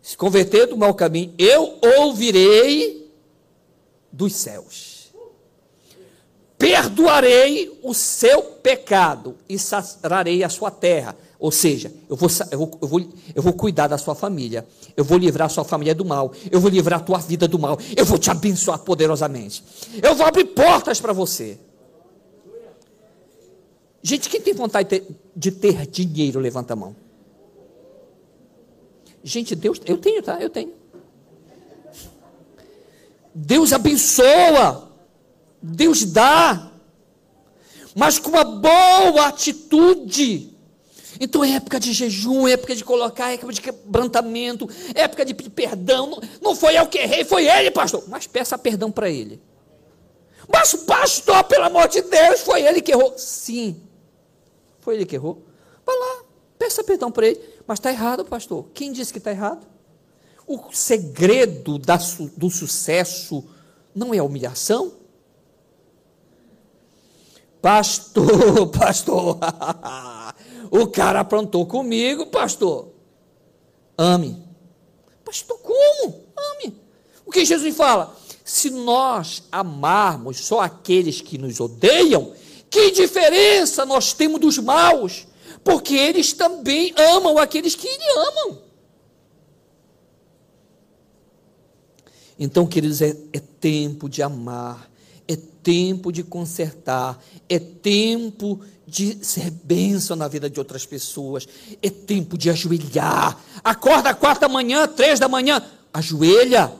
Se 0.00 0.16
converter 0.16 0.68
do 0.68 0.76
mau 0.76 0.94
caminho, 0.94 1.34
eu 1.36 1.80
ouvirei 1.98 3.12
dos 4.12 4.36
céus. 4.36 5.12
Perdoarei 6.56 7.76
o 7.82 7.92
seu 7.92 8.40
pecado 8.40 9.36
e 9.48 9.58
sararei 9.58 10.44
a 10.44 10.48
sua 10.48 10.70
terra. 10.70 11.16
Ou 11.44 11.50
seja, 11.50 11.92
eu 12.08 12.16
vou, 12.16 12.30
eu, 12.50 12.58
vou, 12.58 12.78
eu, 12.80 12.88
vou, 12.88 13.08
eu 13.34 13.42
vou 13.42 13.52
cuidar 13.52 13.86
da 13.86 13.98
sua 13.98 14.14
família, 14.14 14.66
eu 14.96 15.04
vou 15.04 15.18
livrar 15.18 15.44
a 15.44 15.48
sua 15.50 15.62
família 15.62 15.94
do 15.94 16.02
mal, 16.02 16.32
eu 16.50 16.58
vou 16.58 16.70
livrar 16.70 17.00
a 17.00 17.02
tua 17.02 17.18
vida 17.18 17.46
do 17.46 17.58
mal, 17.58 17.78
eu 17.94 18.02
vou 18.06 18.16
te 18.16 18.30
abençoar 18.30 18.78
poderosamente, 18.78 19.62
eu 20.02 20.14
vou 20.14 20.24
abrir 20.24 20.46
portas 20.46 21.02
para 21.02 21.12
você. 21.12 21.58
Gente, 24.02 24.30
quem 24.30 24.40
tem 24.40 24.54
vontade 24.54 24.88
de 24.88 25.00
ter, 25.00 25.16
de 25.36 25.50
ter 25.50 25.86
dinheiro, 25.86 26.40
levanta 26.40 26.72
a 26.72 26.76
mão. 26.76 26.96
Gente, 29.22 29.54
Deus, 29.54 29.78
eu 29.84 29.98
tenho, 29.98 30.22
tá? 30.22 30.40
Eu 30.40 30.48
tenho. 30.48 30.72
Deus 33.34 33.70
abençoa, 33.74 34.88
Deus 35.60 36.06
dá, 36.06 36.72
mas 37.94 38.18
com 38.18 38.30
uma 38.30 38.44
boa 38.44 39.26
atitude. 39.26 40.53
Então 41.24 41.42
é 41.42 41.52
época 41.52 41.80
de 41.80 41.90
jejum, 41.90 42.46
é 42.46 42.52
época 42.52 42.76
de 42.76 42.84
colocar, 42.84 43.30
é 43.30 43.34
época 43.34 43.52
de 43.54 43.62
quebrantamento, 43.62 44.68
é 44.94 45.00
época 45.00 45.24
de 45.24 45.32
perdão. 45.32 46.10
Não, 46.10 46.20
não 46.42 46.54
foi 46.54 46.78
eu 46.78 46.86
que 46.86 46.98
errei, 46.98 47.24
foi 47.24 47.46
ele, 47.46 47.70
pastor. 47.70 48.04
Mas 48.08 48.26
peça 48.26 48.58
perdão 48.58 48.92
para 48.92 49.08
ele. 49.08 49.40
Mas, 50.46 50.74
pastor, 50.74 51.42
pelo 51.44 51.64
amor 51.64 51.88
de 51.88 52.02
Deus, 52.02 52.42
foi 52.42 52.62
ele 52.62 52.82
que 52.82 52.92
errou. 52.92 53.14
Sim, 53.16 53.80
foi 54.80 54.96
ele 54.96 55.06
que 55.06 55.14
errou. 55.16 55.42
Vai 55.86 55.98
lá, 55.98 56.24
peça 56.58 56.84
perdão 56.84 57.10
para 57.10 57.26
ele. 57.26 57.40
Mas 57.66 57.78
está 57.78 57.90
errado, 57.90 58.26
pastor. 58.26 58.66
Quem 58.74 58.92
disse 58.92 59.10
que 59.10 59.18
está 59.18 59.30
errado? 59.30 59.66
O 60.46 60.60
segredo 60.72 61.78
da, 61.78 61.98
do 62.36 62.50
sucesso 62.50 63.42
não 63.94 64.12
é 64.12 64.18
a 64.18 64.24
humilhação? 64.24 64.92
Pastor, 67.62 68.68
pastor. 68.78 69.38
O 70.76 70.88
cara 70.88 71.20
aprontou 71.20 71.64
comigo, 71.66 72.26
pastor. 72.26 72.88
Ame. 73.96 74.42
Pastor, 75.24 75.56
como? 75.58 76.24
Ame. 76.36 76.76
O 77.24 77.30
que 77.30 77.44
Jesus 77.44 77.76
fala? 77.76 78.16
Se 78.44 78.70
nós 78.70 79.44
amarmos 79.52 80.40
só 80.40 80.62
aqueles 80.62 81.20
que 81.20 81.38
nos 81.38 81.60
odeiam, 81.60 82.34
que 82.68 82.90
diferença 82.90 83.86
nós 83.86 84.12
temos 84.14 84.40
dos 84.40 84.58
maus? 84.58 85.28
Porque 85.62 85.94
eles 85.94 86.32
também 86.32 86.92
amam 86.96 87.38
aqueles 87.38 87.76
que 87.76 87.86
lhe 87.86 88.10
amam. 88.28 88.58
Então, 92.36 92.66
queridos, 92.66 93.00
é, 93.00 93.16
é 93.32 93.38
tempo 93.38 94.08
de 94.08 94.24
amar, 94.24 94.90
é 95.26 95.36
tempo 95.62 96.12
de 96.12 96.22
consertar, 96.22 97.18
é 97.48 97.58
tempo 97.58 98.60
de 98.86 99.24
ser 99.24 99.50
bênção 99.50 100.14
na 100.16 100.28
vida 100.28 100.48
de 100.50 100.58
outras 100.58 100.84
pessoas, 100.84 101.48
é 101.82 101.88
tempo 101.88 102.36
de 102.36 102.50
ajoelhar. 102.50 103.38
Acorda 103.62 104.14
quarta 104.14 104.48
manhã, 104.48 104.86
três 104.86 105.18
da 105.18 105.28
manhã, 105.28 105.62
ajoelha. 105.92 106.72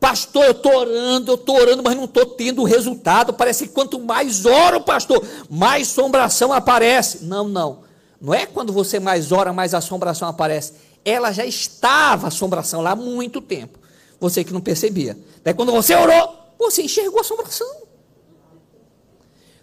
Pastor, 0.00 0.44
eu 0.44 0.50
estou 0.52 0.74
orando, 0.74 1.32
eu 1.32 1.34
estou 1.36 1.56
orando, 1.56 1.82
mas 1.82 1.96
não 1.96 2.04
estou 2.04 2.26
tendo 2.26 2.64
resultado. 2.64 3.32
Parece 3.32 3.66
que 3.66 3.72
quanto 3.72 3.98
mais 3.98 4.44
oro, 4.44 4.80
pastor, 4.82 5.24
mais 5.50 5.88
assombração 5.88 6.52
aparece. 6.52 7.24
Não, 7.24 7.48
não. 7.48 7.80
Não 8.20 8.32
é 8.32 8.46
quando 8.46 8.72
você 8.72 8.98
mais 8.98 9.32
ora, 9.32 9.52
mais 9.52 9.74
assombração 9.74 10.28
aparece. 10.28 10.74
Ela 11.04 11.32
já 11.32 11.44
estava 11.44 12.28
assombração 12.28 12.80
lá 12.80 12.90
há 12.90 12.96
muito 12.96 13.40
tempo. 13.40 13.78
Você 14.18 14.42
que 14.42 14.52
não 14.52 14.60
percebia. 14.60 15.16
Daí 15.44 15.54
quando 15.54 15.72
você 15.72 15.94
orou, 15.94 16.45
você 16.58 16.82
enxergou 16.82 17.18
a 17.18 17.22
assombração. 17.22 17.86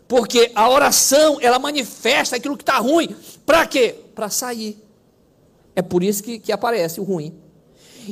Porque 0.08 0.52
a 0.54 0.70
oração, 0.70 1.40
ela 1.42 1.58
manifesta 1.58 2.36
aquilo 2.36 2.58
que 2.58 2.64
está 2.64 2.78
ruim. 2.78 3.16
Para 3.46 3.66
quê? 3.66 3.96
Para 4.14 4.30
sair. 4.30 4.78
É 5.76 5.82
por 5.82 6.04
isso 6.04 6.22
que, 6.22 6.40
que 6.40 6.52
aparece 6.52 7.00
o 7.00 7.04
ruim. 7.04 7.34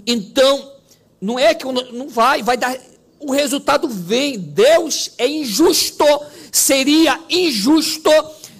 Então, 0.07 0.73
não 1.19 1.37
é 1.37 1.53
que 1.53 1.65
não 1.65 2.09
vai, 2.09 2.41
vai 2.41 2.57
dar. 2.57 2.75
O 3.19 3.31
resultado 3.31 3.87
vem. 3.87 4.39
Deus 4.39 5.11
é 5.17 5.27
injusto. 5.27 6.05
Seria 6.51 7.19
injusto 7.29 8.09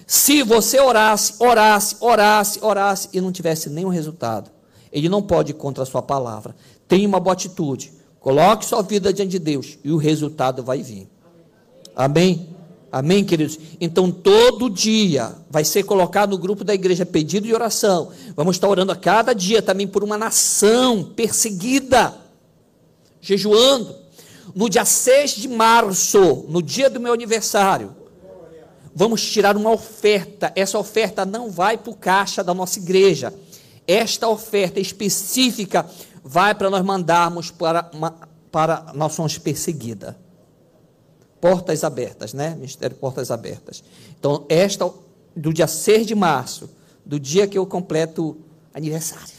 se 0.06 0.42
você 0.42 0.78
orasse, 0.78 1.34
orasse, 1.38 1.96
orasse, 2.00 2.58
orasse 2.62 3.08
e 3.12 3.20
não 3.20 3.32
tivesse 3.32 3.70
nenhum 3.70 3.88
resultado. 3.88 4.50
Ele 4.92 5.08
não 5.08 5.22
pode 5.22 5.52
ir 5.52 5.54
contra 5.54 5.82
a 5.82 5.86
sua 5.86 6.02
palavra. 6.02 6.54
Tenha 6.86 7.08
uma 7.08 7.18
boa 7.18 7.32
atitude. 7.32 7.92
Coloque 8.22 8.64
sua 8.64 8.82
vida 8.82 9.12
diante 9.12 9.32
de 9.32 9.38
Deus 9.40 9.78
e 9.82 9.90
o 9.90 9.96
resultado 9.96 10.62
vai 10.62 10.80
vir. 10.80 11.08
Amém? 11.94 12.48
Amém, 12.90 13.24
queridos? 13.24 13.58
Então, 13.80 14.12
todo 14.12 14.70
dia 14.70 15.34
vai 15.50 15.64
ser 15.64 15.82
colocado 15.82 16.30
no 16.30 16.38
grupo 16.38 16.62
da 16.62 16.72
igreja 16.72 17.04
pedido 17.04 17.46
de 17.46 17.54
oração. 17.54 18.12
Vamos 18.36 18.56
estar 18.56 18.68
orando 18.68 18.92
a 18.92 18.96
cada 18.96 19.32
dia 19.32 19.60
também 19.60 19.88
por 19.88 20.04
uma 20.04 20.16
nação 20.16 21.02
perseguida, 21.02 22.14
jejuando. 23.20 23.96
No 24.54 24.68
dia 24.68 24.84
6 24.84 25.36
de 25.36 25.48
março, 25.48 26.44
no 26.48 26.62
dia 26.62 26.88
do 26.88 27.00
meu 27.00 27.12
aniversário, 27.12 27.96
vamos 28.94 29.22
tirar 29.22 29.56
uma 29.56 29.72
oferta. 29.72 30.52
Essa 30.54 30.78
oferta 30.78 31.24
não 31.24 31.50
vai 31.50 31.76
para 31.76 31.90
o 31.90 31.96
caixa 31.96 32.44
da 32.44 32.54
nossa 32.54 32.78
igreja. 32.78 33.34
Esta 33.86 34.28
oferta 34.28 34.78
específica 34.78 35.88
vai 36.22 36.54
para 36.54 36.70
nós 36.70 36.82
mandarmos 36.84 37.50
para, 37.50 37.90
para 38.50 38.92
nações 38.94 39.38
perseguidas 39.38 40.14
portas 41.42 41.82
abertas, 41.82 42.32
né? 42.32 42.54
Ministério 42.54 42.96
Portas 42.96 43.32
Abertas. 43.32 43.82
Então, 44.16 44.46
esta, 44.48 44.88
do 45.34 45.52
dia 45.52 45.66
6 45.66 46.06
de 46.06 46.14
março, 46.14 46.70
do 47.04 47.18
dia 47.18 47.48
que 47.48 47.58
eu 47.58 47.66
completo 47.66 48.36
aniversário. 48.72 49.34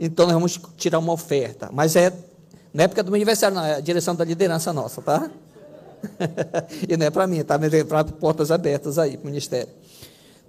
Então, 0.00 0.24
nós 0.24 0.32
vamos 0.32 0.58
tirar 0.78 0.98
uma 1.00 1.12
oferta. 1.12 1.68
Mas 1.70 1.96
é 1.96 2.10
na 2.72 2.84
época 2.84 3.02
do 3.02 3.10
meu 3.10 3.16
aniversário, 3.16 3.54
não, 3.54 3.64
é 3.64 3.74
a 3.74 3.80
direção 3.80 4.16
da 4.16 4.24
liderança 4.24 4.72
nossa, 4.72 5.02
tá? 5.02 5.30
e 6.88 6.96
não 6.96 7.06
é 7.06 7.10
para 7.10 7.26
mim, 7.26 7.44
tá? 7.44 7.58
Mas 7.58 7.72
é 7.72 7.84
para 7.84 8.02
portas 8.02 8.50
abertas 8.50 8.98
aí, 8.98 9.18
para 9.18 9.24
o 9.24 9.26
ministério. 9.26 9.68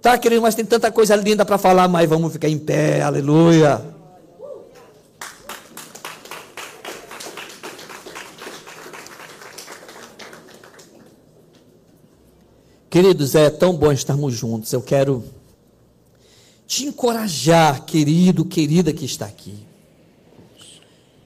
Tá, 0.00 0.16
querido, 0.16 0.40
mas 0.40 0.54
tem 0.54 0.64
tanta 0.64 0.90
coisa 0.90 1.14
linda 1.14 1.44
para 1.44 1.58
falar, 1.58 1.86
mas 1.88 2.08
vamos 2.08 2.32
ficar 2.32 2.48
em 2.48 2.58
pé, 2.58 3.02
aleluia. 3.02 3.95
Queridos, 12.96 13.34
é 13.34 13.50
tão 13.50 13.76
bom 13.76 13.92
estarmos 13.92 14.32
juntos. 14.32 14.72
Eu 14.72 14.80
quero 14.80 15.22
te 16.66 16.86
encorajar, 16.86 17.84
querido, 17.84 18.42
querida 18.42 18.90
que 18.90 19.04
está 19.04 19.26
aqui. 19.26 19.54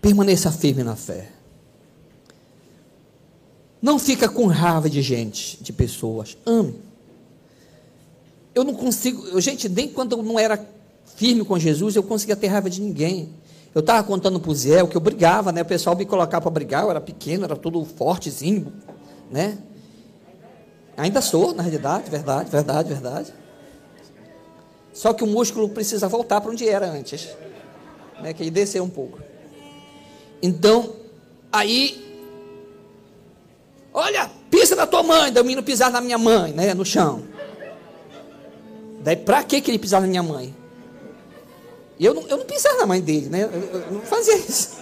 Permaneça 0.03 0.51
firme 0.51 0.83
na 0.83 0.97
fé. 0.97 1.31
Não 3.81 4.01
fica 4.01 4.29
com 4.29 4.49
raiva 4.49 4.91
de 4.91 5.01
gente, 5.01 5.63
de 5.63 5.73
pessoas. 5.73 6.37
Ame. 6.45 6.75
Eu 8.53 8.65
não 8.65 8.75
consigo, 8.75 9.29
eu, 9.29 9.41
gente, 9.41 9.69
nem 9.69 9.87
quando 9.91 10.17
eu 10.17 10.25
não 10.25 10.41
era 10.41 10.69
firme 11.15 11.45
com 11.45 11.57
Jesus, 11.57 11.95
eu 11.95 12.03
conseguia 12.03 12.35
ter 12.35 12.49
raiva 12.49 12.69
de 12.69 12.81
ninguém. 12.81 13.29
Eu 13.73 13.79
estava 13.79 14.03
contando 14.03 14.41
para 14.41 14.51
o 14.51 14.55
Zé 14.57 14.85
que 14.89 14.97
eu 14.97 15.01
brigava, 15.01 15.53
né? 15.53 15.63
O 15.63 15.67
pessoal 15.67 15.95
me 15.95 16.05
colocava 16.05 16.43
para 16.43 16.51
brigar, 16.51 16.83
eu 16.83 16.91
era 16.91 17.01
pequeno, 17.01 17.45
era 17.45 17.55
todo 17.55 17.85
fortezinho, 17.85 18.73
né? 19.31 19.57
Ainda 21.01 21.23
sou, 21.23 21.55
na 21.55 21.63
realidade, 21.63 22.11
verdade, 22.11 22.51
verdade, 22.51 22.89
verdade. 22.91 23.35
Só 24.93 25.15
que 25.15 25.25
o 25.25 25.27
músculo 25.27 25.71
precisa 25.71 26.07
voltar 26.09 26.43
para 26.43 26.51
onde 26.51 26.69
era 26.69 26.87
antes, 26.87 27.27
né? 28.21 28.35
Que 28.35 28.43
ele 28.43 28.51
desceu 28.51 28.85
um 28.85 28.89
pouco. 28.91 29.19
Então, 30.43 30.95
aí, 31.51 32.29
olha, 33.95 34.31
pisa 34.51 34.77
na 34.77 34.87
tua 34.87 35.03
mãe, 35.03 35.33
daí 35.33 35.43
o 35.43 35.47
menino 35.47 35.63
pisar 35.63 35.91
na 35.91 36.03
minha 36.03 36.19
mãe, 36.19 36.53
né? 36.53 36.75
No 36.75 36.85
chão. 36.85 37.23
Daí, 39.01 39.17
para 39.17 39.43
que, 39.43 39.57
ele 39.57 39.79
pisava 39.79 40.03
na 40.03 40.11
minha 40.11 40.23
mãe? 40.23 40.55
Eu 41.99 42.13
não, 42.13 42.29
eu 42.29 42.37
não 42.37 42.45
pisava 42.45 42.77
na 42.77 42.87
mãe 42.87 43.01
dele, 43.01 43.31
né? 43.31 43.45
Eu, 43.45 43.81
eu 43.81 43.91
não 43.93 44.03
fazia 44.03 44.37
isso. 44.37 44.77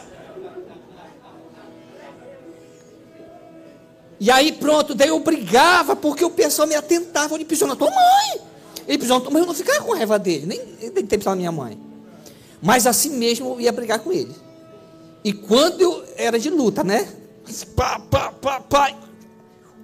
E 4.21 4.31
aí 4.31 4.53
pronto, 4.53 4.95
daí 4.95 5.09
eu 5.09 5.21
brigava 5.21 5.95
porque 5.95 6.25
o 6.25 6.31
pessoal 6.31 6.67
me 6.67 6.75
atentava, 6.75 7.35
ele 7.35 7.45
pisou 7.45 7.69
na 7.69 7.77
tua 7.77 7.91
mãe. 7.91 8.41
Ele 8.87 8.99
pisou 8.99 9.19
na 9.19 9.25
tua 9.25 9.33
mãe, 9.33 9.43
eu 9.43 9.47
não 9.47 9.55
ficava 9.55 9.85
com 9.85 9.95
raiva 9.95 10.19
dele, 10.19 10.47
nem 10.47 11.07
ter 11.07 11.19
pisado 11.19 11.37
na 11.37 11.37
minha 11.37 11.53
mãe. 11.53 11.79
Mas 12.61 12.87
assim 12.87 13.11
mesmo 13.11 13.51
eu 13.51 13.61
ia 13.61 13.71
brigar 13.71 14.01
com 14.01 14.13
ele. 14.13 14.35
E 15.23 15.33
quando 15.33 15.81
eu 15.81 16.05
era 16.17 16.39
de 16.39 16.51
luta, 16.51 16.83
né? 16.83 17.09
Pá, 17.77 18.01
pá, 18.01 18.33
pá, 18.33 18.61
pá. 18.61 18.99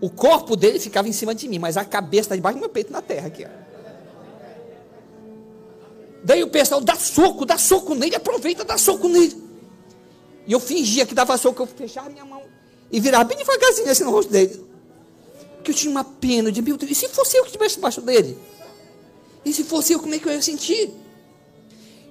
O 0.01 0.11
corpo 0.11 0.57
dele 0.57 0.81
ficava 0.81 1.09
em 1.09 1.13
cima 1.13 1.35
de 1.35 1.49
mim, 1.49 1.59
mas 1.59 1.77
a 1.77 1.85
cabeça 1.85 2.23
está 2.23 2.37
debaixo 2.37 2.59
do 2.59 2.61
meu 2.61 2.69
peito 2.69 2.93
na 2.93 3.01
terra 3.01 3.29
aqui, 3.29 3.45
ó. 3.45 3.65
Daí 6.25 6.43
o 6.43 6.49
pessoal 6.49 6.81
dá 6.81 6.97
soco, 6.97 7.45
dá 7.45 7.59
soco 7.59 7.95
nele, 7.95 8.17
aproveita, 8.17 8.65
dá 8.65 8.79
soco 8.79 9.09
nele. 9.09 9.43
E 10.47 10.53
eu 10.53 10.59
fingia 10.59 11.07
que 11.07 11.15
dava 11.15 11.37
soco, 11.37 11.63
eu 11.63 11.67
fechava 11.67 12.09
minha 12.09 12.25
mão 12.25 12.43
e 12.95 13.01
virava 13.01 13.25
bem 13.25 13.37
devagarzinho 13.37 13.91
assim 13.91 14.05
no 14.05 14.13
rosto 14.13 14.31
dele. 14.31 14.65
Porque 15.57 15.73
eu 15.73 15.75
tinha 15.75 15.91
uma 15.91 16.05
pena 16.05 16.53
de, 16.53 16.63
meu 16.63 16.77
Deus, 16.77 16.93
e 16.93 16.95
se 16.95 17.09
fosse 17.09 17.37
eu 17.37 17.43
que 17.43 17.49
estivesse 17.49 17.75
debaixo 17.75 18.01
dele? 18.01 18.39
E 19.45 19.53
se 19.53 19.65
fosse 19.65 19.95
eu, 19.95 19.99
como 19.99 20.15
é 20.15 20.19
que 20.21 20.29
eu 20.29 20.33
ia 20.33 20.41
sentir? 20.41 20.93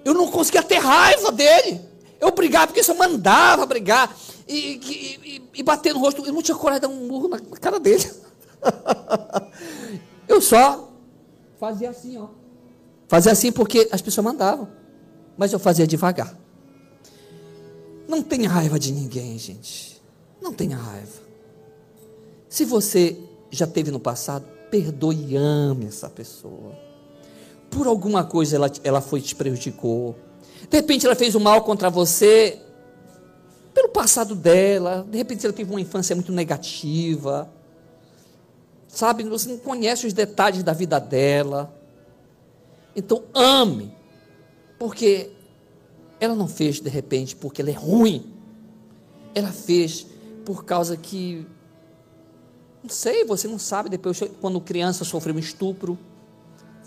Eu 0.03 0.13
não 0.13 0.27
conseguia 0.27 0.61
ter 0.61 0.79
raiva 0.79 1.31
dele. 1.31 1.79
Eu 2.19 2.31
brigava, 2.31 2.67
porque 2.67 2.83
só 2.83 2.93
mandava 2.93 3.65
brigar 3.65 4.13
e, 4.45 4.57
e, 4.57 5.35
e, 5.35 5.49
e 5.53 5.63
bater 5.63 5.93
no 5.93 6.01
rosto. 6.01 6.25
Eu 6.25 6.33
não 6.33 6.41
tinha 6.41 6.57
coragem 6.57 6.81
de 6.81 6.87
dar 6.87 6.93
um 6.93 7.07
murro 7.07 7.29
na 7.29 7.39
cara 7.39 7.79
dele. 7.79 8.11
eu 10.27 10.41
só 10.41 10.91
fazia 11.61 11.91
assim, 11.91 12.17
ó. 12.17 12.27
Fazia 13.07 13.31
assim 13.31 13.53
porque 13.53 13.87
as 13.89 14.01
pessoas 14.01 14.25
mandavam. 14.25 14.67
Mas 15.37 15.53
eu 15.53 15.59
fazia 15.59 15.87
devagar. 15.87 16.37
Não 18.05 18.21
tenha 18.21 18.49
raiva 18.49 18.77
de 18.77 18.91
ninguém, 18.91 19.39
gente. 19.39 19.92
Não 20.43 20.53
tenha 20.53 20.75
raiva. 20.75 21.23
Se 22.49 22.65
você 22.65 23.17
já 23.49 23.65
teve 23.65 23.89
no 23.89 23.99
passado, 23.99 24.45
perdoe 24.69 25.15
e 25.29 25.37
ame 25.37 25.85
essa 25.85 26.09
pessoa. 26.09 26.77
Por 27.69 27.87
alguma 27.87 28.25
coisa 28.25 28.57
ela, 28.57 28.69
ela 28.83 28.99
foi 28.99 29.21
te 29.21 29.33
prejudicou. 29.33 30.15
De 30.69 30.77
repente 30.77 31.05
ela 31.05 31.15
fez 31.15 31.33
o 31.33 31.39
um 31.39 31.41
mal 31.41 31.63
contra 31.63 31.89
você 31.89 32.61
pelo 33.73 33.87
passado 33.87 34.35
dela. 34.35 35.07
De 35.09 35.17
repente 35.17 35.45
ela 35.45 35.53
teve 35.53 35.71
uma 35.71 35.79
infância 35.79 36.13
muito 36.13 36.33
negativa. 36.33 37.49
Sabe, 38.87 39.23
você 39.23 39.47
não 39.47 39.57
conhece 39.57 40.05
os 40.05 40.13
detalhes 40.13 40.61
da 40.61 40.73
vida 40.73 40.99
dela. 40.99 41.73
Então 42.93 43.23
ame, 43.33 43.95
porque 44.77 45.31
ela 46.19 46.35
não 46.35 46.47
fez 46.47 46.81
de 46.81 46.89
repente 46.89 47.35
porque 47.35 47.61
ela 47.61 47.71
é 47.71 47.73
ruim. 47.73 48.33
Ela 49.33 49.51
fez 49.51 50.12
por 50.45 50.65
causa 50.65 50.97
que 50.97 51.45
não 52.83 52.89
sei, 52.89 53.23
você 53.23 53.47
não 53.47 53.57
sabe 53.57 53.89
depois 53.89 54.19
quando 54.41 54.59
criança 54.59 55.05
sofreu 55.05 55.35
um 55.35 55.39
estupro, 55.39 55.97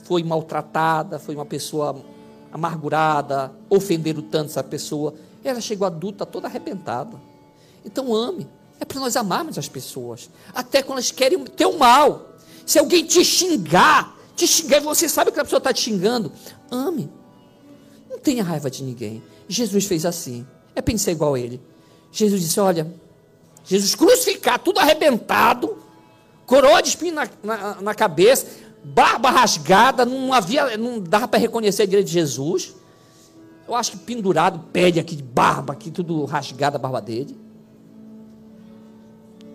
foi 0.05 0.23
maltratada, 0.23 1.19
foi 1.19 1.35
uma 1.35 1.47
pessoa 1.47 2.05
amargurada, 2.53 3.53
ofenderam 3.71 4.21
tanto 4.23 4.51
essa 4.51 4.63
pessoa, 4.63 5.15
ela 5.43 5.61
chegou 5.61 5.87
adulta 5.87 6.27
toda 6.27 6.47
arrebentada. 6.47 7.21
Então 7.85 8.15
ame. 8.15 8.47
É 8.79 8.85
para 8.85 9.01
nós 9.01 9.17
amarmos 9.17 9.57
as 9.57 9.69
pessoas, 9.69 10.29
até 10.55 10.83
quando 10.83 10.99
elas 10.99 11.11
querem 11.11 11.39
o 11.39 11.79
mal. 11.79 12.37
Se 12.67 12.79
alguém 12.79 13.07
te 13.07 13.25
xingar, 13.25 14.15
te 14.35 14.47
xingar, 14.47 14.81
você 14.81 15.09
sabe 15.09 15.33
que 15.33 15.41
a 15.41 15.45
pessoa 15.45 15.59
está 15.59 15.73
te 15.73 15.81
xingando. 15.81 16.31
Ame. 16.71 17.11
Não 18.11 18.19
tenha 18.19 18.45
raiva 18.45 18.71
de 18.71 18.85
ninguém. 18.85 19.23
Jesus 19.49 19.87
fez 19.87 20.05
assim. 20.05 20.47
É 20.75 20.83
pensar 20.83 21.13
igual 21.13 21.35
a 21.35 21.41
ele. 21.41 21.59
Jesus 22.13 22.43
disse: 22.43 22.61
Olha, 22.61 22.93
Jesus 23.67 23.95
crucificado, 23.95 24.63
tudo 24.63 24.79
arrebentado, 24.79 25.77
coroa 26.47 26.81
de 26.81 26.89
espinho 26.89 27.15
na, 27.15 27.29
na, 27.43 27.81
na 27.83 27.95
cabeça, 27.95 28.47
barba 28.85 29.29
rasgada, 29.31 30.05
não 30.05 30.33
havia, 30.33 30.77
não 30.77 31.01
dava 31.01 31.27
para 31.27 31.41
reconhecer 31.41 31.83
a 31.83 31.87
direita 31.87 32.07
de 32.07 32.13
Jesus. 32.13 32.75
Eu 33.67 33.75
acho 33.75 33.93
que 33.93 33.99
pendurado, 33.99 34.61
pele 34.73 35.01
aqui 35.01 35.17
de 35.17 35.25
barba, 35.25 35.73
aqui 35.73 35.91
tudo 35.91 36.25
rasgada 36.25 36.77
a 36.77 36.79
barba 36.79 37.01
dele. 37.01 37.37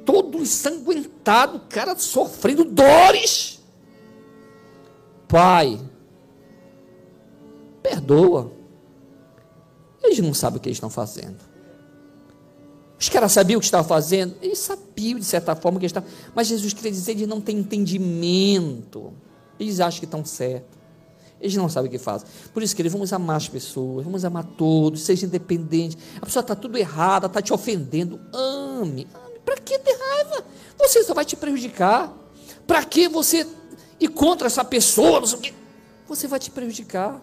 Todo 0.05 0.39
ensanguentado, 0.39 1.61
cara 1.69 1.97
sofrendo 1.97 2.65
dores. 2.65 3.61
Pai, 5.29 5.79
perdoa. 7.81 8.51
Eles 10.03 10.19
não 10.19 10.33
sabem 10.33 10.57
o 10.57 10.59
que 10.59 10.67
eles 10.67 10.75
estão 10.75 10.89
fazendo. 10.89 11.50
Os 13.01 13.09
caras 13.09 13.31
sabiam 13.31 13.57
o 13.57 13.59
que 13.59 13.65
estavam 13.65 13.87
fazendo? 13.87 14.35
Eles 14.43 14.59
sabiam, 14.59 15.17
de 15.17 15.25
certa 15.25 15.55
forma, 15.55 15.79
que 15.79 15.85
eles 15.85 15.89
estavam. 15.89 16.07
Mas 16.35 16.45
Jesus 16.45 16.71
queria 16.71 16.91
dizer, 16.91 17.13
eles 17.13 17.27
não 17.27 17.41
têm 17.41 17.57
entendimento. 17.57 19.11
Eles 19.59 19.79
acham 19.79 19.99
que 19.99 20.05
estão 20.05 20.23
certos. 20.23 20.77
Eles 21.39 21.55
não 21.55 21.67
sabem 21.67 21.89
o 21.89 21.91
que 21.91 21.97
fazem. 21.97 22.27
Por 22.53 22.61
isso, 22.61 22.75
queridos, 22.75 22.93
vamos 22.93 23.11
amar 23.11 23.37
as 23.37 23.49
pessoas, 23.49 24.05
vamos 24.05 24.23
amar 24.23 24.43
todos, 24.43 25.01
seja 25.01 25.25
independente. 25.25 25.97
A 26.21 26.27
pessoa 26.27 26.41
está 26.41 26.53
tudo 26.53 26.77
errada, 26.77 27.25
está 27.25 27.41
te 27.41 27.51
ofendendo. 27.51 28.21
Ame. 28.31 29.07
Ame. 29.15 29.39
Para 29.43 29.57
que 29.57 29.79
ter 29.79 29.97
raiva? 29.97 30.45
Você 30.77 31.03
só 31.03 31.15
vai 31.15 31.25
te 31.25 31.35
prejudicar. 31.35 32.15
Para 32.67 32.85
que 32.85 33.09
você 33.09 33.47
e 33.99 34.07
contra 34.07 34.45
essa 34.45 34.63
pessoa, 34.63 35.23
você 36.07 36.27
vai 36.27 36.37
te 36.37 36.51
prejudicar. 36.51 37.19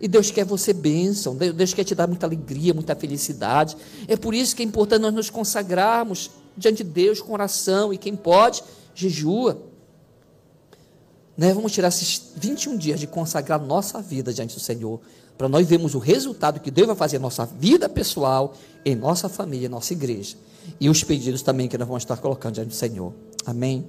E 0.00 0.06
Deus 0.06 0.30
quer 0.30 0.44
você 0.44 0.72
bênção, 0.72 1.34
Deus 1.34 1.72
quer 1.72 1.84
te 1.84 1.94
dar 1.94 2.06
muita 2.06 2.26
alegria, 2.26 2.74
muita 2.74 2.94
felicidade. 2.94 3.76
É 4.06 4.16
por 4.16 4.34
isso 4.34 4.54
que 4.54 4.62
é 4.62 4.66
importante 4.66 5.00
nós 5.00 5.14
nos 5.14 5.30
consagrarmos 5.30 6.30
diante 6.56 6.84
de 6.84 6.90
Deus 6.90 7.20
com 7.20 7.32
oração. 7.32 7.92
E 7.92 7.98
quem 7.98 8.14
pode, 8.14 8.62
jejua. 8.94 9.58
Né? 11.36 11.52
Vamos 11.52 11.72
tirar 11.72 11.88
esses 11.88 12.32
21 12.36 12.76
dias 12.76 13.00
de 13.00 13.06
consagrar 13.06 13.60
nossa 13.60 14.00
vida 14.00 14.32
diante 14.32 14.54
do 14.54 14.60
Senhor, 14.60 15.00
para 15.36 15.48
nós 15.48 15.66
vermos 15.66 15.94
o 15.94 15.98
resultado 15.98 16.60
que 16.60 16.70
Deus 16.70 16.86
vai 16.86 16.96
fazer 16.96 17.18
na 17.18 17.24
nossa 17.24 17.44
vida 17.44 17.88
pessoal, 17.88 18.54
em 18.84 18.94
nossa 18.94 19.28
família, 19.28 19.66
em 19.66 19.70
nossa 19.70 19.92
igreja. 19.92 20.36
E 20.80 20.88
os 20.90 21.04
pedidos 21.04 21.42
também 21.42 21.68
que 21.68 21.78
nós 21.78 21.86
vamos 21.86 22.02
estar 22.02 22.16
colocando 22.16 22.54
diante 22.54 22.68
do 22.68 22.74
Senhor. 22.74 23.12
Amém. 23.44 23.86